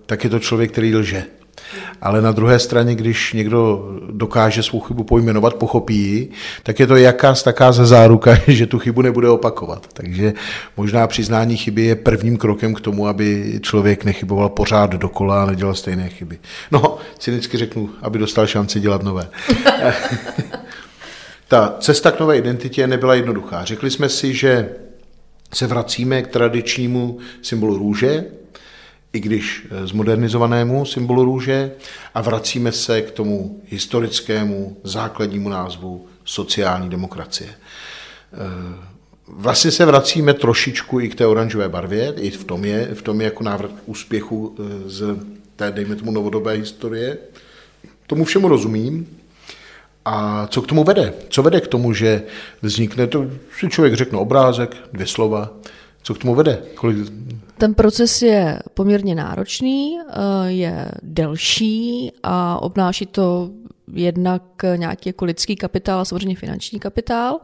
tak 0.05 0.23
je 0.23 0.29
to 0.29 0.39
člověk, 0.39 0.71
který 0.71 0.95
lže. 0.95 1.25
Ale 2.01 2.21
na 2.21 2.31
druhé 2.31 2.59
straně, 2.59 2.95
když 2.95 3.33
někdo 3.33 3.89
dokáže 4.11 4.63
svou 4.63 4.79
chybu 4.79 5.03
pojmenovat, 5.03 5.53
pochopí 5.53 5.97
ji, 5.97 6.29
tak 6.63 6.79
je 6.79 6.87
to 6.87 6.95
jakási 6.95 7.43
taká 7.43 7.71
záruka, 7.71 8.37
že 8.47 8.67
tu 8.67 8.79
chybu 8.79 9.01
nebude 9.01 9.29
opakovat. 9.29 9.87
Takže 9.93 10.33
možná 10.77 11.07
přiznání 11.07 11.57
chyby 11.57 11.85
je 11.85 11.95
prvním 11.95 12.37
krokem 12.37 12.73
k 12.73 12.81
tomu, 12.81 13.07
aby 13.07 13.59
člověk 13.61 14.05
nechyboval 14.05 14.49
pořád 14.49 14.91
dokola 14.91 15.43
a 15.43 15.45
nedělal 15.45 15.75
stejné 15.75 16.09
chyby. 16.09 16.39
No, 16.71 16.97
cynicky 17.19 17.57
řeknu, 17.57 17.89
aby 18.01 18.19
dostal 18.19 18.47
šanci 18.47 18.79
dělat 18.79 19.03
nové. 19.03 19.27
Ta 21.47 21.75
cesta 21.79 22.11
k 22.11 22.19
nové 22.19 22.37
identitě 22.37 22.87
nebyla 22.87 23.15
jednoduchá. 23.15 23.65
Řekli 23.65 23.91
jsme 23.91 24.09
si, 24.09 24.33
že 24.33 24.69
se 25.53 25.67
vracíme 25.67 26.21
k 26.21 26.27
tradičnímu 26.27 27.17
symbolu 27.41 27.77
růže, 27.77 28.25
i 29.13 29.19
když 29.19 29.67
eh, 29.71 29.87
zmodernizovanému 29.87 30.85
symbolu 30.85 31.25
růže 31.25 31.71
a 32.15 32.21
vracíme 32.21 32.71
se 32.71 33.01
k 33.01 33.11
tomu 33.11 33.61
historickému 33.67 34.77
základnímu 34.83 35.49
názvu 35.49 36.07
sociální 36.25 36.89
demokracie. 36.89 37.49
Eh, 37.49 38.89
vlastně 39.27 39.71
se 39.71 39.85
vracíme 39.85 40.33
trošičku 40.33 40.99
i 40.99 41.09
k 41.09 41.15
té 41.15 41.27
oranžové 41.27 41.69
barvě, 41.69 42.13
i 42.17 42.29
v 42.29 42.43
tom 42.43 42.65
je, 42.65 42.95
v 42.95 43.01
tom 43.01 43.21
je 43.21 43.25
jako 43.25 43.43
návrat 43.43 43.71
úspěchu 43.85 44.55
eh, 44.59 44.89
z 44.89 45.17
té, 45.55 45.71
dejme 45.71 45.95
tomu, 45.95 46.11
novodobé 46.11 46.53
historie. 46.53 47.17
Tomu 48.07 48.25
všemu 48.25 48.47
rozumím. 48.47 49.07
A 50.05 50.47
co 50.47 50.61
k 50.61 50.67
tomu 50.67 50.83
vede? 50.83 51.13
Co 51.29 51.43
vede 51.43 51.61
k 51.61 51.67
tomu, 51.67 51.93
že 51.93 52.23
vznikne, 52.61 53.07
to 53.07 53.27
si 53.59 53.69
člověk 53.69 53.93
řekne 53.93 54.17
obrázek, 54.17 54.75
dvě 54.93 55.07
slova, 55.07 55.53
co 56.03 56.13
k 56.13 56.17
tomu 56.17 56.35
vede? 56.35 56.63
Kolik 56.75 56.97
ten 57.59 57.73
proces 57.73 58.21
je 58.21 58.59
poměrně 58.73 59.15
náročný, 59.15 59.99
eh, 59.99 60.51
je 60.51 60.91
delší 61.03 62.11
a 62.23 62.61
obnáší 62.61 63.05
to 63.05 63.49
jednak 63.93 64.41
nějaký 64.75 65.09
jako 65.09 65.25
lidský 65.25 65.55
kapitál 65.55 65.99
a 65.99 66.05
samozřejmě 66.05 66.35
finanční 66.35 66.79
kapitál. 66.79 67.39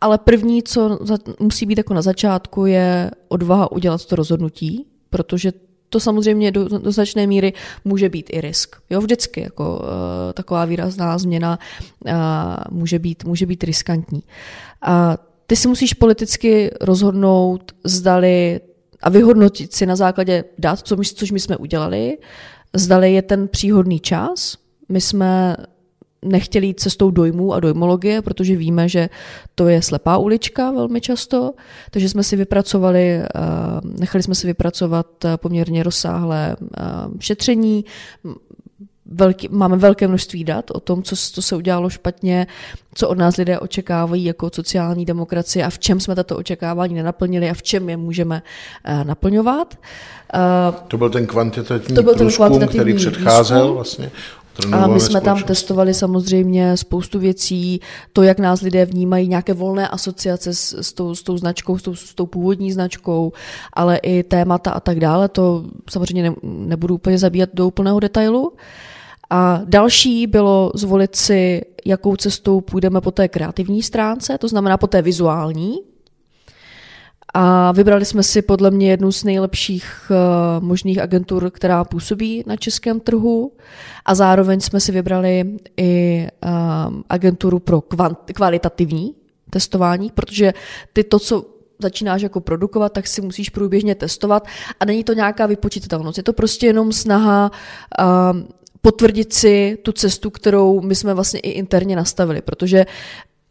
Ale 0.00 0.18
první, 0.18 0.62
co 0.62 0.98
musí 1.40 1.66
být 1.66 1.78
jako 1.78 1.94
na 1.94 2.02
začátku, 2.02 2.66
je 2.66 3.10
odvaha 3.28 3.72
udělat 3.72 4.04
to 4.04 4.16
rozhodnutí, 4.16 4.86
protože 5.10 5.52
to 5.88 6.00
samozřejmě 6.00 6.52
do, 6.52 6.68
do 6.68 6.92
značné 6.92 7.26
míry 7.26 7.52
může 7.84 8.08
být 8.08 8.30
i 8.32 8.40
risk. 8.40 8.76
Jo, 8.90 9.00
vždycky 9.00 9.40
jako 9.40 9.76
uh, 9.76 9.86
taková 10.34 10.64
výrazná 10.64 11.18
změna 11.18 11.58
uh, 12.06 12.12
může, 12.70 12.98
být, 12.98 13.24
může 13.24 13.46
být 13.46 13.64
riskantní. 13.64 14.22
Uh, 14.88 15.14
ty 15.52 15.56
si 15.56 15.68
musíš 15.68 15.94
politicky 15.94 16.70
rozhodnout, 16.80 17.72
zdali 17.84 18.60
a 19.02 19.10
vyhodnotit 19.10 19.72
si 19.72 19.86
na 19.86 19.96
základě 19.96 20.44
dat, 20.58 20.78
co 20.78 20.96
my, 20.96 21.04
což 21.04 21.30
my 21.30 21.40
jsme 21.40 21.56
udělali, 21.56 22.18
zdali 22.74 23.12
je 23.12 23.22
ten 23.22 23.48
příhodný 23.48 24.00
čas. 24.00 24.56
My 24.88 25.00
jsme 25.00 25.56
nechtěli 26.24 26.66
jít 26.66 26.80
cestou 26.80 27.10
dojmů 27.10 27.54
a 27.54 27.60
dojmologie, 27.60 28.22
protože 28.22 28.56
víme, 28.56 28.88
že 28.88 29.08
to 29.54 29.68
je 29.68 29.82
slepá 29.82 30.16
ulička 30.16 30.70
velmi 30.70 31.00
často, 31.00 31.52
takže 31.90 32.08
jsme 32.08 32.22
si 32.22 32.36
vypracovali, 32.36 33.08
eh, 33.12 33.28
nechali 33.84 34.22
jsme 34.22 34.34
si 34.34 34.46
vypracovat 34.46 35.06
poměrně 35.36 35.82
rozsáhlé 35.82 36.56
eh, 36.56 36.82
šetření, 37.18 37.84
velký, 39.12 39.48
máme 39.50 39.76
velké 39.76 40.08
množství 40.08 40.44
dat 40.44 40.70
o 40.70 40.80
tom, 40.80 41.02
co, 41.02 41.16
co 41.16 41.42
se 41.42 41.56
udělalo 41.56 41.90
špatně, 41.90 42.46
co 42.94 43.08
od 43.08 43.18
nás 43.18 43.36
lidé 43.36 43.58
očekávají 43.58 44.24
jako 44.24 44.50
sociální 44.54 45.04
demokracie 45.04 45.64
a 45.64 45.70
v 45.70 45.78
čem 45.78 46.00
jsme 46.00 46.14
tato 46.14 46.36
očekávání 46.36 46.94
nenaplnili 46.94 47.50
a 47.50 47.54
v 47.54 47.62
čem 47.62 47.88
je 47.88 47.96
můžeme 47.96 48.42
uh, 48.88 49.04
naplňovat. 49.04 49.78
Uh, 50.34 50.74
to 50.88 50.98
byl 50.98 51.10
ten 51.10 51.26
kvantitativní 51.26 51.96
to 51.96 52.02
byl 52.02 52.14
ten 52.14 52.26
průzkum, 52.26 52.46
kvantitativní 52.46 52.94
který 52.94 52.94
předcházel 52.94 53.58
výzkum. 53.58 53.74
vlastně. 53.74 54.10
A 54.72 54.86
my 54.86 55.00
jsme 55.00 55.20
tam 55.20 55.42
testovali 55.42 55.94
samozřejmě 55.94 56.76
spoustu 56.76 57.18
věcí, 57.18 57.80
to, 58.12 58.22
jak 58.22 58.38
nás 58.38 58.60
lidé 58.60 58.86
vnímají, 58.86 59.28
nějaké 59.28 59.54
volné 59.54 59.88
asociace 59.88 60.54
s, 60.54 60.80
s, 60.80 60.92
tou, 60.92 61.14
s 61.14 61.22
tou 61.22 61.36
značkou, 61.36 61.78
s 61.78 61.82
tou, 61.82 61.94
s 61.94 62.14
tou 62.14 62.26
původní 62.26 62.72
značkou, 62.72 63.32
ale 63.72 63.96
i 63.96 64.22
témata 64.22 64.70
a 64.70 64.80
tak 64.80 65.00
dále. 65.00 65.28
To 65.28 65.64
samozřejmě 65.90 66.22
ne, 66.22 66.34
nebudu 66.42 66.94
úplně 66.94 67.18
zabíjat 67.18 67.50
do 67.54 67.66
úplného 67.66 68.00
detailu. 68.00 68.48
Uh, 68.48 68.56
a 69.32 69.60
další 69.64 70.26
bylo 70.26 70.72
zvolit 70.74 71.16
si, 71.16 71.62
jakou 71.84 72.16
cestou 72.16 72.60
půjdeme 72.60 73.00
po 73.00 73.10
té 73.10 73.28
kreativní 73.28 73.82
stránce, 73.82 74.38
to 74.38 74.48
znamená 74.48 74.76
po 74.76 74.86
té 74.86 75.02
vizuální. 75.02 75.78
A 77.34 77.72
vybrali 77.72 78.04
jsme 78.04 78.22
si 78.22 78.42
podle 78.42 78.70
mě 78.70 78.90
jednu 78.90 79.12
z 79.12 79.24
nejlepších 79.24 80.10
uh, 80.10 80.64
možných 80.64 80.98
agentur, 80.98 81.50
která 81.50 81.84
působí 81.84 82.44
na 82.46 82.56
českém 82.56 83.00
trhu. 83.00 83.52
A 84.04 84.14
zároveň 84.14 84.60
jsme 84.60 84.80
si 84.80 84.92
vybrali 84.92 85.56
i 85.76 86.26
uh, 86.44 86.50
agenturu 87.08 87.58
pro 87.58 87.80
kvalitativní 88.34 89.14
testování, 89.50 90.10
protože 90.14 90.52
ty 90.92 91.04
to, 91.04 91.18
co 91.18 91.44
začínáš 91.78 92.22
jako 92.22 92.40
produkovat, 92.40 92.92
tak 92.92 93.06
si 93.06 93.20
musíš 93.20 93.50
průběžně 93.50 93.94
testovat 93.94 94.46
a 94.80 94.84
není 94.84 95.04
to 95.04 95.12
nějaká 95.12 95.46
vypočítatelnost. 95.46 96.18
Je 96.18 96.22
to 96.24 96.32
prostě 96.32 96.66
jenom 96.66 96.92
snaha 96.92 97.50
uh, 98.00 98.40
potvrdit 98.82 99.32
si 99.32 99.78
tu 99.82 99.92
cestu, 99.92 100.30
kterou 100.30 100.80
my 100.80 100.94
jsme 100.94 101.14
vlastně 101.14 101.40
i 101.40 101.50
interně 101.50 101.96
nastavili, 101.96 102.42
protože 102.42 102.86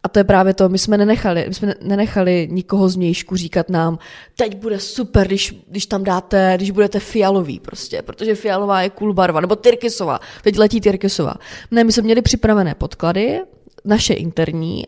a 0.03 0.09
to 0.09 0.19
je 0.19 0.23
právě 0.23 0.53
to, 0.53 0.69
my 0.69 0.77
jsme 0.77 0.97
nenechali, 0.97 1.45
my 1.47 1.53
jsme 1.53 1.75
nenechali 1.81 2.47
nikoho 2.51 2.89
z 2.89 2.95
mějšku 2.95 3.35
říkat 3.35 3.69
nám, 3.69 3.99
teď 4.37 4.57
bude 4.57 4.79
super, 4.79 5.27
když, 5.27 5.55
když 5.67 5.85
tam 5.85 6.03
dáte, 6.03 6.53
když 6.55 6.71
budete 6.71 6.99
fialový 6.99 7.59
prostě, 7.59 8.01
protože 8.01 8.35
fialová 8.35 8.81
je 8.81 8.89
cool 8.89 9.13
barva, 9.13 9.41
nebo 9.41 9.55
tyrkysová, 9.55 10.19
teď 10.43 10.57
letí 10.57 10.81
tyrkysová. 10.81 11.35
Ne, 11.71 11.83
my 11.83 11.91
jsme 11.91 12.03
měli 12.03 12.21
připravené 12.21 12.75
podklady, 12.75 13.41
naše 13.85 14.13
interní 14.13 14.83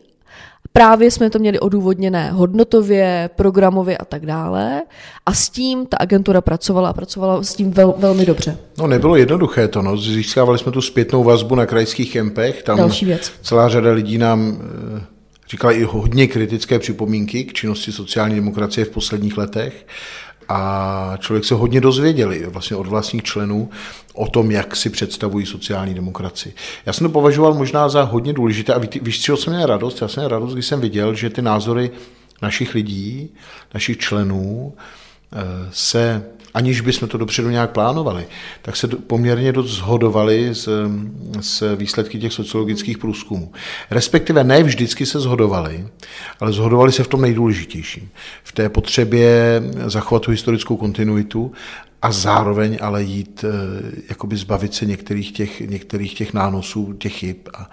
Právě 0.78 1.10
jsme 1.10 1.30
to 1.30 1.38
měli 1.38 1.60
odůvodněné 1.60 2.30
hodnotově, 2.30 3.30
programově 3.36 3.98
a 3.98 4.04
tak 4.04 4.26
dále. 4.26 4.82
A 5.26 5.34
s 5.34 5.48
tím 5.48 5.86
ta 5.86 5.96
agentura 6.00 6.40
pracovala 6.40 6.88
a 6.88 6.92
pracovala 6.92 7.42
s 7.42 7.54
tím 7.54 7.70
vel, 7.70 7.94
velmi 7.98 8.26
dobře. 8.26 8.56
No 8.78 8.86
nebylo 8.86 9.16
jednoduché 9.16 9.68
to, 9.68 9.82
no. 9.82 9.96
Získávali 9.96 10.58
jsme 10.58 10.72
tu 10.72 10.80
zpětnou 10.80 11.24
vazbu 11.24 11.54
na 11.54 11.66
krajských 11.66 12.12
kempech. 12.12 12.62
Tam 12.62 12.78
Další 12.78 13.04
věc. 13.06 13.32
Celá 13.42 13.68
řada 13.68 13.92
lidí 13.92 14.18
nám 14.18 14.58
eh, 14.98 15.04
říkala 15.50 15.72
i 15.72 15.82
hodně 15.82 16.26
kritické 16.26 16.78
připomínky 16.78 17.44
k 17.44 17.52
činnosti 17.52 17.92
sociální 17.92 18.34
demokracie 18.34 18.84
v 18.84 18.90
posledních 18.90 19.38
letech. 19.38 19.86
A 20.48 21.16
člověk 21.18 21.44
se 21.44 21.54
hodně 21.54 21.80
dozvěděl 21.80 22.50
vlastně 22.50 22.76
od 22.76 22.86
vlastních 22.86 23.22
členů 23.22 23.70
o 24.14 24.28
tom, 24.28 24.50
jak 24.50 24.76
si 24.76 24.90
představují 24.90 25.46
sociální 25.46 25.94
demokracii. 25.94 26.54
Já 26.86 26.92
jsem 26.92 27.06
to 27.06 27.12
považoval 27.12 27.54
možná 27.54 27.88
za 27.88 28.02
hodně 28.02 28.32
důležité 28.32 28.74
a 28.74 28.80
víš, 29.02 29.20
čeho 29.20 29.36
jsem 29.36 29.52
měl 29.52 29.66
radost? 29.66 30.02
Já 30.02 30.08
jsem 30.08 30.20
měl 30.20 30.28
radost, 30.28 30.52
když 30.52 30.66
jsem 30.66 30.80
viděl, 30.80 31.14
že 31.14 31.30
ty 31.30 31.42
názory 31.42 31.90
našich 32.42 32.74
lidí, 32.74 33.30
našich 33.74 33.98
členů 33.98 34.74
se 35.70 36.22
aniž 36.54 36.80
bychom 36.80 37.08
to 37.08 37.18
dopředu 37.18 37.50
nějak 37.50 37.70
plánovali, 37.70 38.26
tak 38.62 38.76
se 38.76 38.88
poměrně 38.88 39.52
dost 39.52 39.70
zhodovali 39.70 40.54
s, 40.54 40.88
s 41.40 41.76
výsledky 41.76 42.18
těch 42.18 42.32
sociologických 42.32 42.98
průzkumů. 42.98 43.52
Respektive 43.90 44.44
ne 44.44 44.62
vždycky 44.62 45.06
se 45.06 45.20
zhodovali, 45.20 45.86
ale 46.40 46.52
zhodovali 46.52 46.92
se 46.92 47.04
v 47.04 47.08
tom 47.08 47.20
nejdůležitějším. 47.20 48.08
V 48.44 48.52
té 48.52 48.68
potřebě 48.68 49.62
zachovat 49.86 50.22
tu 50.22 50.30
historickou 50.30 50.76
kontinuitu 50.76 51.52
a 52.02 52.12
zároveň 52.12 52.78
ale 52.80 53.02
jít, 53.02 53.44
eh, 53.44 54.02
jakoby 54.08 54.36
zbavit 54.36 54.74
se 54.74 54.86
některých 54.86 55.32
těch, 55.32 55.60
některých 55.60 56.14
těch 56.14 56.34
nánosů, 56.34 56.92
těch 56.92 57.12
chyb 57.12 57.36
a, 57.54 57.70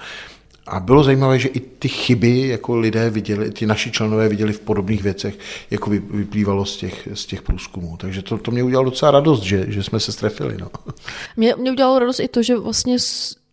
a 0.67 0.79
bylo 0.79 1.03
zajímavé, 1.03 1.39
že 1.39 1.47
i 1.47 1.59
ty 1.59 1.87
chyby 1.87 2.47
jako 2.47 2.75
lidé 2.75 3.09
viděli, 3.09 3.51
ty 3.51 3.65
naši 3.65 3.91
členové 3.91 4.29
viděli 4.29 4.53
v 4.53 4.59
podobných 4.59 5.03
věcech, 5.03 5.37
jako 5.71 5.89
vyplývalo 5.89 6.65
z 6.65 6.77
těch, 6.77 7.07
z 7.13 7.25
těch 7.25 7.41
průzkumů. 7.41 7.97
Takže 7.97 8.21
to, 8.21 8.37
to 8.37 8.51
mě 8.51 8.63
udělalo 8.63 8.89
docela 8.89 9.11
radost, 9.11 9.43
že, 9.43 9.65
že 9.67 9.83
jsme 9.83 9.99
se 9.99 10.11
strefili. 10.11 10.57
No. 10.59 10.67
Mě, 11.37 11.55
mě 11.57 11.71
udělalo 11.71 11.99
radost 11.99 12.19
i 12.19 12.27
to, 12.27 12.43
že 12.43 12.57
vlastně 12.57 12.97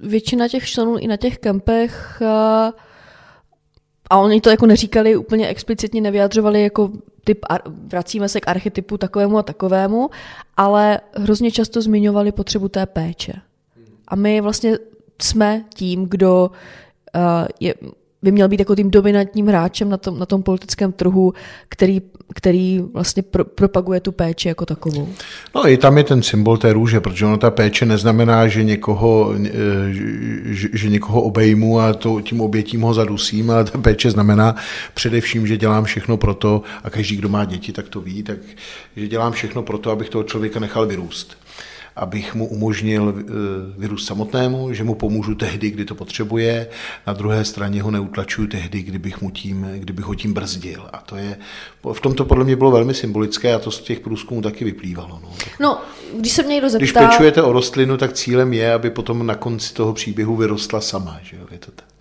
většina 0.00 0.48
těch 0.48 0.68
členů 0.68 0.96
i 0.96 1.06
na 1.06 1.16
těch 1.16 1.38
kempech 1.38 2.22
a, 2.22 2.72
a 4.10 4.18
oni 4.18 4.40
to 4.40 4.50
jako 4.50 4.66
neříkali 4.66 5.16
úplně 5.16 5.48
explicitně, 5.48 6.00
nevyjadřovali 6.00 6.62
jako 6.62 6.90
typ, 7.24 7.38
vracíme 7.86 8.28
se 8.28 8.40
k 8.40 8.48
archetypu 8.48 8.98
takovému 8.98 9.38
a 9.38 9.42
takovému, 9.42 10.10
ale 10.56 11.00
hrozně 11.14 11.50
často 11.50 11.82
zmiňovali 11.82 12.32
potřebu 12.32 12.68
té 12.68 12.86
péče. 12.86 13.32
A 14.08 14.16
my 14.16 14.40
vlastně 14.40 14.78
jsme 15.22 15.64
tím, 15.74 16.06
kdo 16.08 16.50
je, 17.60 17.74
by 18.22 18.32
měl 18.32 18.48
být 18.48 18.60
jako 18.60 18.76
tím 18.76 18.90
dominantním 18.90 19.46
hráčem 19.46 19.88
na 19.88 19.96
tom, 19.96 20.18
na 20.18 20.26
tom 20.26 20.42
politickém 20.42 20.92
trhu, 20.92 21.32
který, 21.68 22.02
který 22.34 22.84
vlastně 22.92 23.22
pro, 23.22 23.44
propaguje 23.44 24.00
tu 24.00 24.12
péči 24.12 24.48
jako 24.48 24.66
takovou. 24.66 25.08
No 25.54 25.68
i 25.68 25.76
tam 25.76 25.98
je 25.98 26.04
ten 26.04 26.22
symbol 26.22 26.58
té 26.58 26.72
růže, 26.72 27.00
protože 27.00 27.26
ono 27.26 27.36
ta 27.36 27.50
péče 27.50 27.86
neznamená, 27.86 28.48
že 28.48 28.64
někoho, 28.64 29.34
e, 29.34 29.50
že, 30.44 30.68
že 30.72 30.88
někoho 30.88 31.22
obejmu 31.22 31.80
a 31.80 31.92
to, 31.92 32.20
tím 32.20 32.40
obětím 32.40 32.80
ho 32.80 32.94
zadusím, 32.94 33.50
ale 33.50 33.64
ta 33.64 33.78
péče 33.78 34.10
znamená 34.10 34.54
především, 34.94 35.46
že 35.46 35.56
dělám 35.56 35.84
všechno 35.84 36.16
pro 36.16 36.34
to, 36.34 36.62
a 36.84 36.90
každý, 36.90 37.16
kdo 37.16 37.28
má 37.28 37.44
děti, 37.44 37.72
tak 37.72 37.88
to 37.88 38.00
ví, 38.00 38.22
tak 38.22 38.38
že 38.96 39.08
dělám 39.08 39.32
všechno 39.32 39.62
pro 39.62 39.78
to, 39.78 39.90
abych 39.90 40.08
toho 40.08 40.24
člověka 40.24 40.60
nechal 40.60 40.86
vyrůst 40.86 41.36
abych 41.98 42.34
mu 42.34 42.46
umožnil 42.46 43.14
eh, 43.18 43.22
vyrůst 43.78 44.06
samotnému, 44.06 44.72
že 44.72 44.84
mu 44.84 44.94
pomůžu 44.94 45.34
tehdy, 45.34 45.70
kdy 45.70 45.84
to 45.84 45.94
potřebuje, 45.94 46.66
na 47.06 47.12
druhé 47.12 47.44
straně 47.44 47.82
ho 47.82 47.90
neutlačuju 47.90 48.48
tehdy, 48.48 48.82
kdybych, 48.82 49.22
mu 49.22 49.30
tím, 49.30 49.66
kdybych 49.74 50.04
ho 50.04 50.14
tím 50.14 50.34
brzdil. 50.34 50.88
A 50.92 50.98
to 50.98 51.16
je, 51.16 51.36
v 51.92 52.00
tomto 52.00 52.24
podle 52.24 52.44
mě 52.44 52.56
bylo 52.56 52.70
velmi 52.70 52.94
symbolické 52.94 53.54
a 53.54 53.58
to 53.58 53.70
z 53.70 53.80
těch 53.80 54.00
průzkumů 54.00 54.42
taky 54.42 54.64
vyplývalo. 54.64 55.20
No, 55.22 55.30
no 55.60 55.80
když 56.18 56.32
se 56.32 56.42
mě 56.42 56.54
někdo 56.54 56.70
zeptá... 56.70 56.78
Když 56.78 56.92
pečujete 56.92 57.42
o 57.42 57.52
rostlinu, 57.52 57.96
tak 57.96 58.12
cílem 58.12 58.52
je, 58.52 58.72
aby 58.72 58.90
potom 58.90 59.26
na 59.26 59.34
konci 59.34 59.74
toho 59.74 59.92
příběhu 59.92 60.36
vyrostla 60.36 60.80
sama. 60.80 61.18
Že 61.22 61.36
jo? 61.36 61.46
Je 61.50 61.58
to 61.58 61.70
tak. 61.70 61.97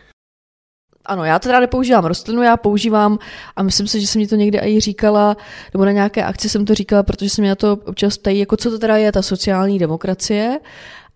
Ano, 1.07 1.23
já 1.23 1.39
teda 1.39 1.59
nepoužívám 1.59 2.05
rostlinu, 2.05 2.41
já 2.41 2.57
používám, 2.57 3.19
a 3.55 3.63
myslím 3.63 3.87
si, 3.87 4.01
že 4.01 4.07
jsem 4.07 4.21
mi 4.21 4.27
to 4.27 4.35
někdy 4.35 4.59
i 4.63 4.79
říkala, 4.79 5.37
nebo 5.73 5.85
na 5.85 5.91
nějaké 5.91 6.23
akci 6.23 6.49
jsem 6.49 6.65
to 6.65 6.75
říkala, 6.75 7.03
protože 7.03 7.29
se 7.29 7.41
mě 7.41 7.49
na 7.49 7.55
to 7.55 7.77
občas 7.85 8.17
ptají, 8.17 8.39
jako 8.39 8.57
co 8.57 8.71
to 8.71 8.79
teda 8.79 8.97
je 8.97 9.11
ta 9.11 9.21
sociální 9.21 9.79
demokracie. 9.79 10.59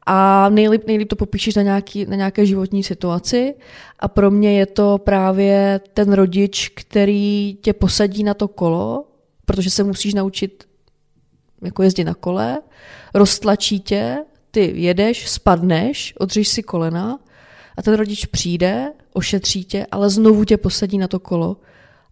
A 0.06 0.49
nejlíp, 0.49 0.88
nejlíp 0.88 1.10
to 1.10 1.15
popíšeš 1.15 1.56
na, 1.56 1.62
nějaký, 1.62 2.06
na 2.06 2.15
nějaké 2.15 2.45
životní 2.45 2.84
situaci. 2.84 3.56
A 3.99 4.08
pro 4.08 4.32
mě 4.32 4.60
je 4.60 4.65
to 4.65 4.97
právě 4.97 5.82
ten 5.93 6.13
rodič, 6.13 6.69
který 6.69 7.58
tě 7.62 7.73
posadí 7.73 8.23
na 8.23 8.34
to 8.34 8.47
kolo, 8.47 9.06
protože 9.45 9.69
se 9.69 9.84
musíš 9.84 10.13
naučit 10.13 10.67
jako 11.62 11.84
jezdit 11.84 12.04
na 12.04 12.13
kole, 12.13 12.62
roztlačí 13.13 13.80
tě, 13.80 14.17
ty 14.51 14.73
jedeš, 14.75 15.30
spadneš, 15.30 16.13
odříš 16.17 16.47
si 16.47 16.63
kolena 16.63 17.19
a 17.77 17.81
ten 17.81 17.93
rodič 17.93 18.25
přijde, 18.25 18.91
ošetří 19.13 19.63
tě, 19.63 19.86
ale 19.91 20.10
znovu 20.10 20.45
tě 20.45 20.57
posadí 20.57 20.97
na 20.97 21.07
to 21.07 21.19
kolo 21.19 21.57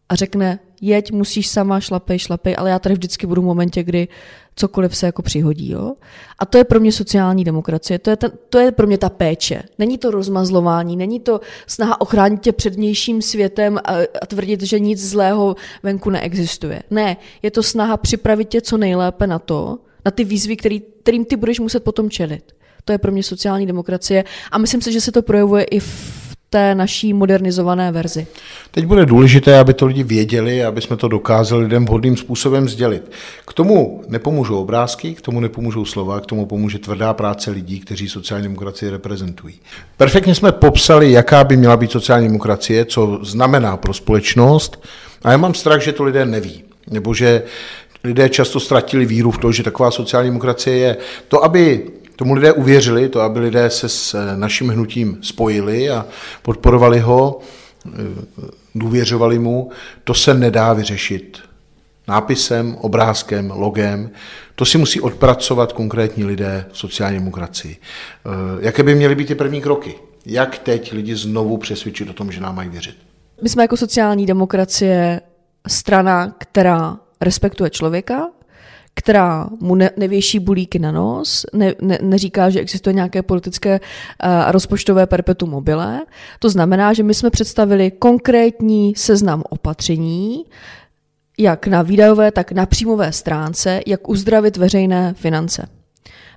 a 0.10 0.15
řekne, 0.15 0.60
jeď, 0.82 1.12
musíš 1.12 1.48
sama, 1.48 1.80
šlapej, 1.80 2.19
šlapej, 2.19 2.56
ale 2.58 2.69
já 2.69 2.80
tady 2.80 2.95
vždycky 2.95 3.28
budu 3.28 3.41
v 3.41 3.45
momentě, 3.45 3.84
kdy 3.84 4.08
cokoliv 4.56 4.98
se 4.98 5.06
jako 5.06 5.22
přihodí. 5.22 5.72
Jo? 5.72 5.93
A 6.39 6.45
to 6.45 6.58
je 6.58 6.63
pro 6.63 6.80
mě 6.80 6.91
sociální 6.91 7.43
demokracie, 7.43 8.00
to 8.00 8.10
je, 8.10 8.15
ten, 8.15 8.32
to 8.50 8.60
je 8.60 8.72
pro 8.72 8.88
mě 8.88 8.98
ta 8.98 9.10
péče. 9.10 9.63
Není 9.78 9.98
to 9.98 10.12
rozmazlování, 10.12 10.98
není 10.98 11.19
to 11.19 11.41
snaha 11.67 12.02
ochránit 12.02 12.41
tě 12.41 12.52
před 12.52 12.76
vnějším 12.76 13.22
světem 13.22 13.78
a, 13.78 13.93
a 14.22 14.26
tvrdit, 14.28 14.62
že 14.62 14.80
nic 14.80 15.10
zlého 15.10 15.56
venku 15.84 16.10
neexistuje. 16.10 16.84
Ne, 16.91 17.17
je 17.41 17.52
to 17.52 17.63
snaha 17.63 17.98
připravit 17.98 18.50
tě 18.50 18.62
co 18.62 18.78
nejlépe 18.78 19.28
na 19.28 19.39
to, 19.39 19.78
na 20.06 20.12
ty 20.12 20.24
výzvy, 20.24 20.58
který, 20.58 20.82
kterým 21.04 21.26
ty 21.26 21.36
budeš 21.36 21.60
muset 21.60 21.84
potom 21.84 22.10
čelit. 22.10 22.59
To 22.86 22.92
je 22.92 22.98
pro 22.98 23.12
mě 23.12 23.24
sociální 23.24 23.65
demokracie 23.65 24.24
a 24.52 24.58
myslím 24.58 24.82
si, 24.82 24.92
že 24.92 25.02
se 25.02 25.12
to 25.12 25.22
projevuje 25.22 25.63
i 25.63 25.80
v 25.80 26.30
té 26.50 26.76
naší 26.76 27.13
modernizované 27.13 27.92
verzi. 27.92 28.28
Teď 28.72 28.86
bude 28.86 29.06
důležité, 29.06 29.60
aby 29.60 29.74
to 29.74 29.86
lidi 29.86 30.04
věděli, 30.04 30.65
aby 30.65 30.82
jsme 30.82 30.98
to 30.98 31.08
dokázali 31.08 31.63
lidem 31.63 31.86
vhodným 31.86 32.18
způsobem 32.18 32.70
sdělit. 32.70 33.12
K 33.48 33.54
tomu 33.54 34.04
nepomůžou 34.08 34.62
obrázky, 34.62 35.15
k 35.15 35.22
tomu 35.22 35.39
nepomůžou 35.39 35.86
slova, 35.86 36.20
k 36.20 36.26
tomu 36.26 36.46
pomůže 36.46 36.80
tvrdá 36.80 37.13
práce 37.13 37.52
lidí, 37.52 37.80
kteří 37.80 38.10
sociální 38.10 38.44
demokracii 38.44 38.92
reprezentují. 38.92 39.56
Perfektně 39.98 40.36
jsme 40.36 40.52
popsali, 40.52 41.12
jaká 41.12 41.44
by 41.44 41.58
měla 41.58 41.78
být 41.78 41.92
sociální 41.92 42.28
demokracie, 42.28 42.86
co 42.86 43.20
znamená 43.24 43.78
pro 43.78 43.94
společnost, 43.94 44.84
a 45.24 45.32
já 45.32 45.38
mám 45.38 45.54
strach, 45.54 45.82
že 45.82 45.92
to 45.92 46.04
lidé 46.04 46.26
neví, 46.26 46.63
nebo 46.89 47.13
že 47.13 47.44
lidé 48.04 48.30
často 48.30 48.60
ztratili 48.60 49.06
víru 49.06 49.32
v 49.32 49.38
to, 49.38 49.52
že 49.52 49.63
taková 49.63 49.92
sociální 49.92 50.30
demokracie 50.30 50.78
je. 50.78 50.98
To, 51.28 51.44
aby 51.44 51.92
tomu 52.20 52.34
lidé 52.34 52.54
uvěřili, 52.54 53.10
to, 53.10 53.22
aby 53.22 53.40
lidé 53.40 53.70
se 53.70 53.90
s 53.90 54.14
eh, 54.14 54.38
naším 54.38 54.70
hnutím 54.70 55.18
spojili 55.22 55.90
a 55.90 56.06
podporovali 56.42 57.00
ho, 57.00 57.40
eh, 57.86 57.90
důvěřovali 58.76 59.40
mu, 59.40 59.72
to 60.04 60.14
se 60.14 60.34
nedá 60.34 60.74
vyřešit 60.74 61.38
nápisem, 62.08 62.76
obrázkem, 62.82 63.52
logem. 63.56 64.10
To 64.56 64.66
si 64.66 64.78
musí 64.78 65.02
odpracovat 65.02 65.74
konkrétní 65.74 66.24
lidé 66.26 66.66
v 66.72 66.78
sociální 66.78 67.20
demokracii. 67.20 67.78
Eh, 67.78 68.30
jaké 68.60 68.84
by 68.84 68.96
měly 68.96 69.16
být 69.16 69.28
ty 69.28 69.36
první 69.36 69.62
kroky? 69.62 69.96
Jak 70.26 70.58
teď 70.58 70.94
lidi 70.94 71.16
znovu 71.16 71.58
přesvědčit 71.58 72.10
o 72.10 72.14
tom, 72.14 72.32
že 72.32 72.42
nám 72.42 72.56
mají 72.56 72.70
věřit? 72.70 72.98
My 73.42 73.50
jsme 73.50 73.64
jako 73.64 73.78
sociální 73.78 74.26
demokracie 74.26 75.22
strana, 75.68 76.36
která 76.38 76.98
respektuje 77.22 77.70
člověka, 77.70 78.28
která 79.00 79.50
mu 79.60 79.76
ne, 79.76 79.90
nevěší 79.98 80.40
bulíky 80.40 80.80
na 80.80 80.92
nos, 80.92 81.46
ne, 81.54 81.74
ne, 81.82 82.00
neříká, 82.02 82.50
že 82.50 82.60
existuje 82.60 82.94
nějaké 82.94 83.22
politické 83.22 83.80
a 84.20 84.46
uh, 84.46 84.52
rozpočtové 84.52 85.08
perpetuum 85.08 85.52
mobile. 85.52 86.02
To 86.40 86.50
znamená, 86.50 86.94
že 86.94 87.04
my 87.04 87.14
jsme 87.14 87.30
představili 87.30 87.92
konkrétní 87.92 88.94
seznam 88.96 89.44
opatření, 89.50 90.46
jak 91.38 91.68
na 91.68 91.82
výdajové, 91.82 92.32
tak 92.32 92.52
na 92.52 92.66
příjmové 92.66 93.12
stránce, 93.12 93.82
jak 93.88 94.10
uzdravit 94.10 94.58
veřejné 94.58 95.14
finance, 95.14 95.68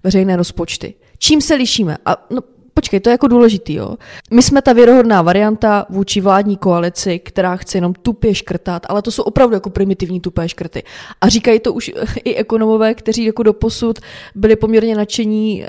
veřejné 0.04 0.36
rozpočty. 0.36 0.94
Čím 1.18 1.40
se 1.40 1.54
lišíme? 1.54 1.96
A 2.06 2.26
no, 2.30 2.40
počkej, 2.74 3.00
to 3.00 3.10
je 3.10 3.12
jako 3.12 3.28
důležitý, 3.28 3.74
jo. 3.74 3.96
My 4.30 4.42
jsme 4.42 4.62
ta 4.62 4.72
věrohodná 4.72 5.22
varianta 5.22 5.86
vůči 5.90 6.20
vládní 6.20 6.56
koalici, 6.56 7.18
která 7.18 7.56
chce 7.56 7.78
jenom 7.78 7.94
tupě 7.94 8.34
škrtat, 8.34 8.86
ale 8.88 9.02
to 9.02 9.10
jsou 9.10 9.22
opravdu 9.22 9.54
jako 9.54 9.70
primitivní 9.70 10.20
tupé 10.20 10.48
škrty. 10.48 10.82
A 11.20 11.28
říkají 11.28 11.60
to 11.60 11.72
už 11.72 11.90
i 12.24 12.34
ekonomové, 12.34 12.94
kteří 12.94 13.24
jako 13.24 13.42
doposud 13.42 13.98
byli 14.34 14.56
poměrně 14.56 14.96
nadšení 14.96 15.62
uh, 15.62 15.68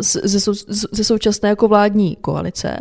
ze, 0.00 0.52
ze 0.92 1.04
současné 1.04 1.48
jako 1.48 1.68
vládní 1.68 2.16
koalice. 2.16 2.76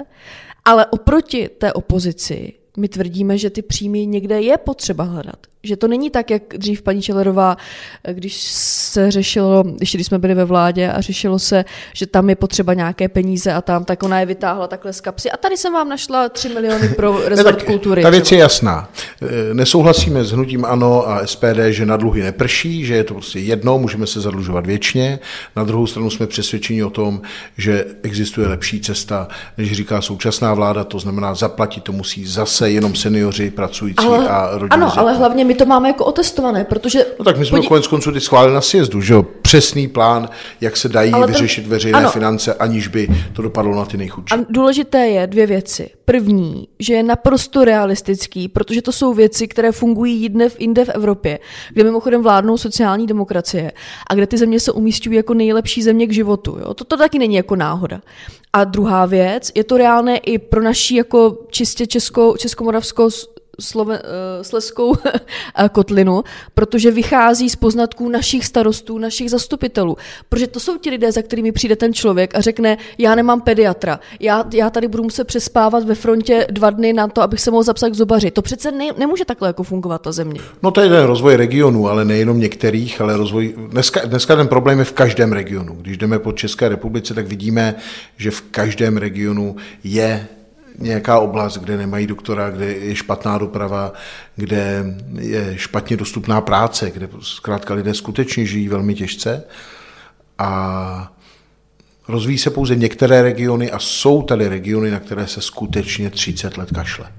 Ale 0.65 0.85
oproti 0.85 1.49
té 1.57 1.73
opozici 1.73 2.53
my 2.77 2.87
tvrdíme, 2.87 3.37
že 3.37 3.49
ty 3.49 3.61
příjmy 3.61 4.05
někde 4.05 4.41
je 4.41 4.57
potřeba 4.57 5.03
hledat. 5.03 5.52
Že 5.65 5.77
to 5.77 5.87
není 5.87 6.09
tak, 6.09 6.31
jak 6.31 6.43
dřív 6.57 6.81
paní 6.81 7.01
Čelerová, 7.01 7.57
když 8.11 8.41
se 8.41 9.11
řešilo, 9.11 9.63
když 9.63 10.05
jsme 10.05 10.19
byli 10.19 10.33
ve 10.35 10.45
vládě 10.45 10.91
a 10.91 11.01
řešilo 11.01 11.39
se, 11.39 11.65
že 11.93 12.07
tam 12.07 12.29
je 12.29 12.35
potřeba 12.35 12.73
nějaké 12.73 13.09
peníze 13.09 13.53
a 13.53 13.61
tam, 13.61 13.85
tak 13.85 14.03
ona 14.03 14.19
je 14.19 14.25
vytáhla 14.25 14.67
takhle 14.67 14.93
z 14.93 15.01
kapsy. 15.01 15.31
A 15.31 15.37
tady 15.37 15.57
jsem 15.57 15.73
vám 15.73 15.89
našla 15.89 16.29
3 16.29 16.49
miliony 16.49 16.89
pro 16.89 17.29
rezort 17.29 17.57
ne, 17.59 17.65
kultury. 17.65 18.01
Ta 18.01 18.09
věc 18.09 18.31
je 18.31 18.37
jasná. 18.37 18.89
E, 19.21 19.53
nesouhlasíme 19.53 20.23
s 20.23 20.31
hnutím 20.31 20.65
ANO 20.65 21.09
a 21.09 21.27
SPD, 21.27 21.59
že 21.69 21.85
na 21.85 21.97
dluhy 21.97 22.21
neprší, 22.23 22.85
že 22.85 22.95
je 22.95 23.03
to 23.03 23.13
prostě 23.13 23.39
jedno, 23.39 23.79
můžeme 23.79 24.07
se 24.07 24.21
zadlužovat 24.21 24.65
věčně. 24.65 25.19
Na 25.55 25.63
druhou 25.63 25.87
stranu 25.87 26.09
jsme 26.09 26.27
přesvědčeni 26.27 26.83
o 26.83 26.89
tom, 26.89 27.21
že 27.57 27.85
existuje 28.03 28.47
lepší 28.47 28.81
cesta, 28.81 29.27
než 29.57 29.71
říká 29.71 30.01
současná 30.01 30.53
vláda, 30.53 30.83
to 30.83 30.99
znamená 30.99 31.35
zaplatit 31.35 31.83
to 31.83 31.91
musí 31.91 32.25
zase 32.25 32.71
jenom 32.71 32.95
seniori, 32.95 33.51
pracující 33.51 34.07
ale, 34.07 34.29
a 34.29 34.49
rodiny. 34.51 34.69
Ano, 34.69 34.99
ale 34.99 35.13
hlavně 35.13 35.45
my 35.53 35.57
to 35.57 35.65
máme 35.65 35.89
jako 35.89 36.05
otestované, 36.05 36.63
protože... 36.65 37.05
No 37.19 37.25
tak 37.25 37.37
my 37.37 37.45
jsme 37.45 37.57
podí... 37.57 37.67
konec 37.67 37.87
konců 37.87 38.11
ty 38.11 38.21
schválili 38.21 38.53
na 38.53 38.61
sjezdu, 38.61 39.01
že 39.01 39.13
jo? 39.13 39.23
Přesný 39.41 39.87
plán, 39.87 40.29
jak 40.61 40.77
se 40.77 40.89
dají 40.89 41.11
Ale 41.11 41.27
vyřešit 41.27 41.61
ten... 41.61 41.69
veřejné 41.69 41.99
ano. 41.99 42.11
finance, 42.11 42.53
aniž 42.53 42.87
by 42.87 43.07
to 43.33 43.41
dopadlo 43.41 43.75
na 43.75 43.85
ty 43.85 43.97
nejchudší. 43.97 44.35
A 44.35 44.45
důležité 44.49 45.07
je 45.07 45.27
dvě 45.27 45.47
věci. 45.47 45.89
První, 46.05 46.67
že 46.79 46.93
je 46.93 47.03
naprosto 47.03 47.65
realistický, 47.65 48.47
protože 48.47 48.81
to 48.81 48.91
jsou 48.91 49.13
věci, 49.13 49.47
které 49.47 49.71
fungují 49.71 50.21
jinde 50.21 50.49
v, 50.49 50.59
jinde 50.59 50.85
v 50.85 50.89
Evropě, 50.89 51.39
kde 51.69 51.83
mimochodem 51.83 52.23
vládnou 52.23 52.57
sociální 52.57 53.07
demokracie 53.07 53.71
a 54.09 54.13
kde 54.13 54.27
ty 54.27 54.37
země 54.37 54.59
se 54.59 54.71
umístují 54.71 55.17
jako 55.17 55.33
nejlepší 55.33 55.83
země 55.83 56.07
k 56.07 56.13
životu. 56.13 56.57
Jo? 56.59 56.73
To, 56.73 56.83
to 56.83 56.97
taky 56.97 57.19
není 57.19 57.35
jako 57.35 57.55
náhoda. 57.55 58.01
A 58.53 58.63
druhá 58.63 59.05
věc, 59.05 59.51
je 59.55 59.63
to 59.63 59.77
reálné 59.77 60.17
i 60.17 60.37
pro 60.37 60.61
naší 60.61 60.95
jako 60.95 61.37
čistě 61.49 61.87
českou, 61.87 62.35
českomoravskou 62.35 63.09
Slove, 63.59 63.99
uh, 63.99 64.05
Sleskou 64.41 64.95
kotlinu, 65.71 66.23
protože 66.55 66.91
vychází 66.91 67.49
z 67.49 67.55
poznatků 67.55 68.09
našich 68.09 68.45
starostů, 68.45 68.97
našich 68.97 69.29
zastupitelů. 69.29 69.97
Protože 70.29 70.47
to 70.47 70.59
jsou 70.59 70.77
ti 70.77 70.89
lidé, 70.89 71.11
za 71.11 71.21
kterými 71.21 71.51
přijde 71.51 71.75
ten 71.75 71.93
člověk 71.93 72.35
a 72.35 72.41
řekne, 72.41 72.77
já 72.97 73.15
nemám 73.15 73.41
pediatra, 73.41 73.99
já, 74.19 74.45
já 74.53 74.69
tady 74.69 74.87
budu 74.87 75.03
muset 75.03 75.23
přespávat 75.23 75.83
ve 75.83 75.95
frontě 75.95 76.47
dva 76.51 76.69
dny 76.69 76.93
na 76.93 77.07
to, 77.07 77.21
abych 77.21 77.41
se 77.41 77.51
mohl 77.51 77.63
zapsat 77.63 77.89
k 77.89 77.93
zubaři. 77.93 78.31
To 78.31 78.41
přece 78.41 78.71
ne, 78.71 78.85
nemůže 78.97 79.25
takhle 79.25 79.49
jako 79.49 79.63
fungovat 79.63 80.01
ta 80.01 80.11
země. 80.11 80.39
No 80.63 80.71
to 80.71 80.81
je 80.81 80.89
ten 80.89 81.03
rozvoj 81.03 81.35
regionu, 81.35 81.87
ale 81.87 82.05
nejenom 82.05 82.39
některých, 82.39 83.01
ale 83.01 83.17
rozvoj... 83.17 83.53
Dneska, 83.67 84.01
dneska 84.05 84.35
ten 84.35 84.47
problém 84.47 84.79
je 84.79 84.85
v 84.85 84.93
každém 84.93 85.31
regionu. 85.31 85.75
Když 85.81 85.97
jdeme 85.97 86.19
po 86.19 86.31
České 86.31 86.69
republice, 86.69 87.13
tak 87.13 87.27
vidíme, 87.27 87.75
že 88.17 88.31
v 88.31 88.41
každém 88.41 88.97
regionu 88.97 89.55
je 89.83 90.27
nějaká 90.79 91.19
oblast, 91.19 91.57
kde 91.57 91.77
nemají 91.77 92.07
doktora, 92.07 92.49
kde 92.49 92.65
je 92.65 92.95
špatná 92.95 93.37
doprava, 93.37 93.93
kde 94.35 94.85
je 95.19 95.53
špatně 95.57 95.97
dostupná 95.97 96.41
práce, 96.41 96.91
kde 96.91 97.09
zkrátka 97.21 97.73
lidé 97.73 97.93
skutečně 97.93 98.45
žijí 98.45 98.67
velmi 98.67 98.95
těžce 98.95 99.43
a 100.37 101.13
rozvíjí 102.07 102.37
se 102.37 102.49
pouze 102.49 102.75
některé 102.75 103.21
regiony 103.21 103.71
a 103.71 103.79
jsou 103.79 104.21
tady 104.21 104.47
regiony, 104.47 104.91
na 104.91 104.99
které 104.99 105.27
se 105.27 105.41
skutečně 105.41 106.09
30 106.09 106.57
let 106.57 106.69
kašle. 106.75 107.11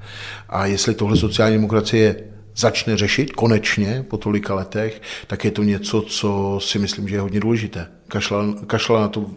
A 0.48 0.66
jestli 0.66 0.94
tohle 0.94 1.16
sociální 1.16 1.56
demokracie 1.56 2.16
začne 2.56 2.96
řešit 2.96 3.32
konečně 3.32 4.04
po 4.08 4.16
tolika 4.16 4.54
letech, 4.54 5.02
tak 5.26 5.44
je 5.44 5.50
to 5.50 5.62
něco, 5.62 6.02
co 6.02 6.58
si 6.62 6.78
myslím, 6.78 7.08
že 7.08 7.16
je 7.16 7.20
hodně 7.20 7.40
důležité. 7.40 7.86
Kašla, 8.08 8.44
kašla 8.66 9.00
na 9.00 9.08
to 9.08 9.30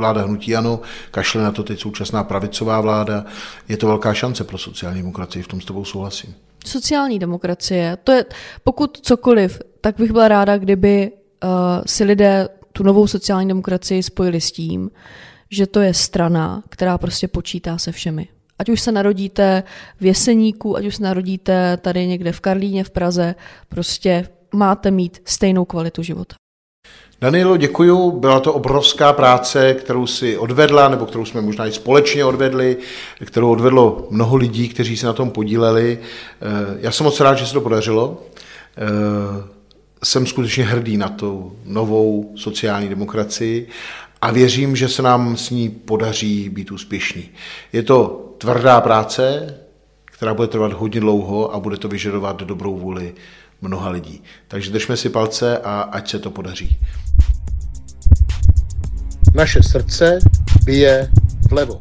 vláda 0.00 0.22
hnutí 0.22 0.56
ano, 0.56 0.80
kašle 1.10 1.42
na 1.42 1.52
to 1.52 1.62
teď 1.62 1.80
současná 1.80 2.24
pravicová 2.24 2.80
vláda. 2.80 3.24
Je 3.68 3.76
to 3.76 3.86
velká 3.86 4.14
šance 4.14 4.44
pro 4.44 4.58
sociální 4.58 5.02
demokracii, 5.02 5.42
v 5.42 5.48
tom 5.48 5.60
s 5.60 5.64
tebou 5.64 5.84
souhlasím. 5.84 6.34
Sociální 6.66 7.18
demokracie, 7.18 7.96
to 8.04 8.12
je, 8.12 8.24
pokud 8.64 8.98
cokoliv, 9.02 9.60
tak 9.80 9.96
bych 9.96 10.12
byla 10.12 10.28
ráda, 10.28 10.58
kdyby 10.58 11.12
uh, 11.44 11.50
si 11.86 12.04
lidé 12.04 12.48
tu 12.72 12.82
novou 12.82 13.06
sociální 13.06 13.48
demokracii 13.48 14.02
spojili 14.02 14.40
s 14.40 14.52
tím, 14.52 14.90
že 15.50 15.66
to 15.66 15.80
je 15.80 15.94
strana, 15.94 16.62
která 16.68 16.98
prostě 16.98 17.28
počítá 17.28 17.78
se 17.78 17.92
všemi. 17.92 18.28
Ať 18.58 18.68
už 18.68 18.80
se 18.80 18.92
narodíte 18.92 19.62
v 20.00 20.04
Jeseníku, 20.06 20.76
ať 20.76 20.86
už 20.86 20.96
se 20.96 21.02
narodíte 21.02 21.76
tady 21.76 22.06
někde 22.06 22.32
v 22.32 22.40
Karlíně 22.40 22.84
v 22.84 22.90
Praze, 22.90 23.34
prostě 23.68 24.28
máte 24.54 24.90
mít 24.90 25.22
stejnou 25.24 25.64
kvalitu 25.64 26.02
života. 26.02 26.34
Danielo, 27.20 27.56
děkuju. 27.56 28.10
Byla 28.10 28.40
to 28.40 28.52
obrovská 28.52 29.12
práce, 29.12 29.74
kterou 29.74 30.06
si 30.06 30.38
odvedla, 30.38 30.88
nebo 30.88 31.06
kterou 31.06 31.24
jsme 31.24 31.40
možná 31.40 31.66
i 31.66 31.72
společně 31.72 32.24
odvedli, 32.24 32.76
kterou 33.24 33.50
odvedlo 33.50 34.06
mnoho 34.10 34.36
lidí, 34.36 34.68
kteří 34.68 34.96
se 34.96 35.06
na 35.06 35.12
tom 35.12 35.30
podíleli. 35.30 35.98
Eh, 36.00 36.78
já 36.80 36.90
jsem 36.90 37.04
moc 37.04 37.20
rád, 37.20 37.34
že 37.34 37.46
se 37.46 37.52
to 37.52 37.60
podařilo. 37.60 38.22
Eh, 38.76 38.82
jsem 40.04 40.26
skutečně 40.26 40.64
hrdý 40.64 40.96
na 40.96 41.08
tu 41.08 41.56
novou 41.64 42.32
sociální 42.36 42.88
demokracii 42.88 43.68
a 44.22 44.30
věřím, 44.30 44.76
že 44.76 44.88
se 44.88 45.02
nám 45.02 45.36
s 45.36 45.50
ní 45.50 45.68
podaří 45.68 46.48
být 46.48 46.70
úspěšní. 46.70 47.28
Je 47.72 47.82
to 47.82 48.28
tvrdá 48.38 48.80
práce, 48.80 49.54
která 50.04 50.34
bude 50.34 50.48
trvat 50.48 50.72
hodně 50.72 51.00
dlouho 51.00 51.54
a 51.54 51.60
bude 51.60 51.76
to 51.76 51.88
vyžadovat 51.88 52.42
dobrou 52.42 52.78
vůli 52.78 53.14
mnoha 53.60 53.90
lidí. 53.90 54.22
Takže 54.48 54.70
držme 54.70 54.96
si 54.96 55.08
palce 55.08 55.58
a 55.58 55.80
ať 55.80 56.10
se 56.10 56.18
to 56.18 56.30
podaří. 56.30 56.78
Naše 59.34 59.62
srdce 59.62 60.18
bije 60.64 61.10
vlevo. 61.50 61.80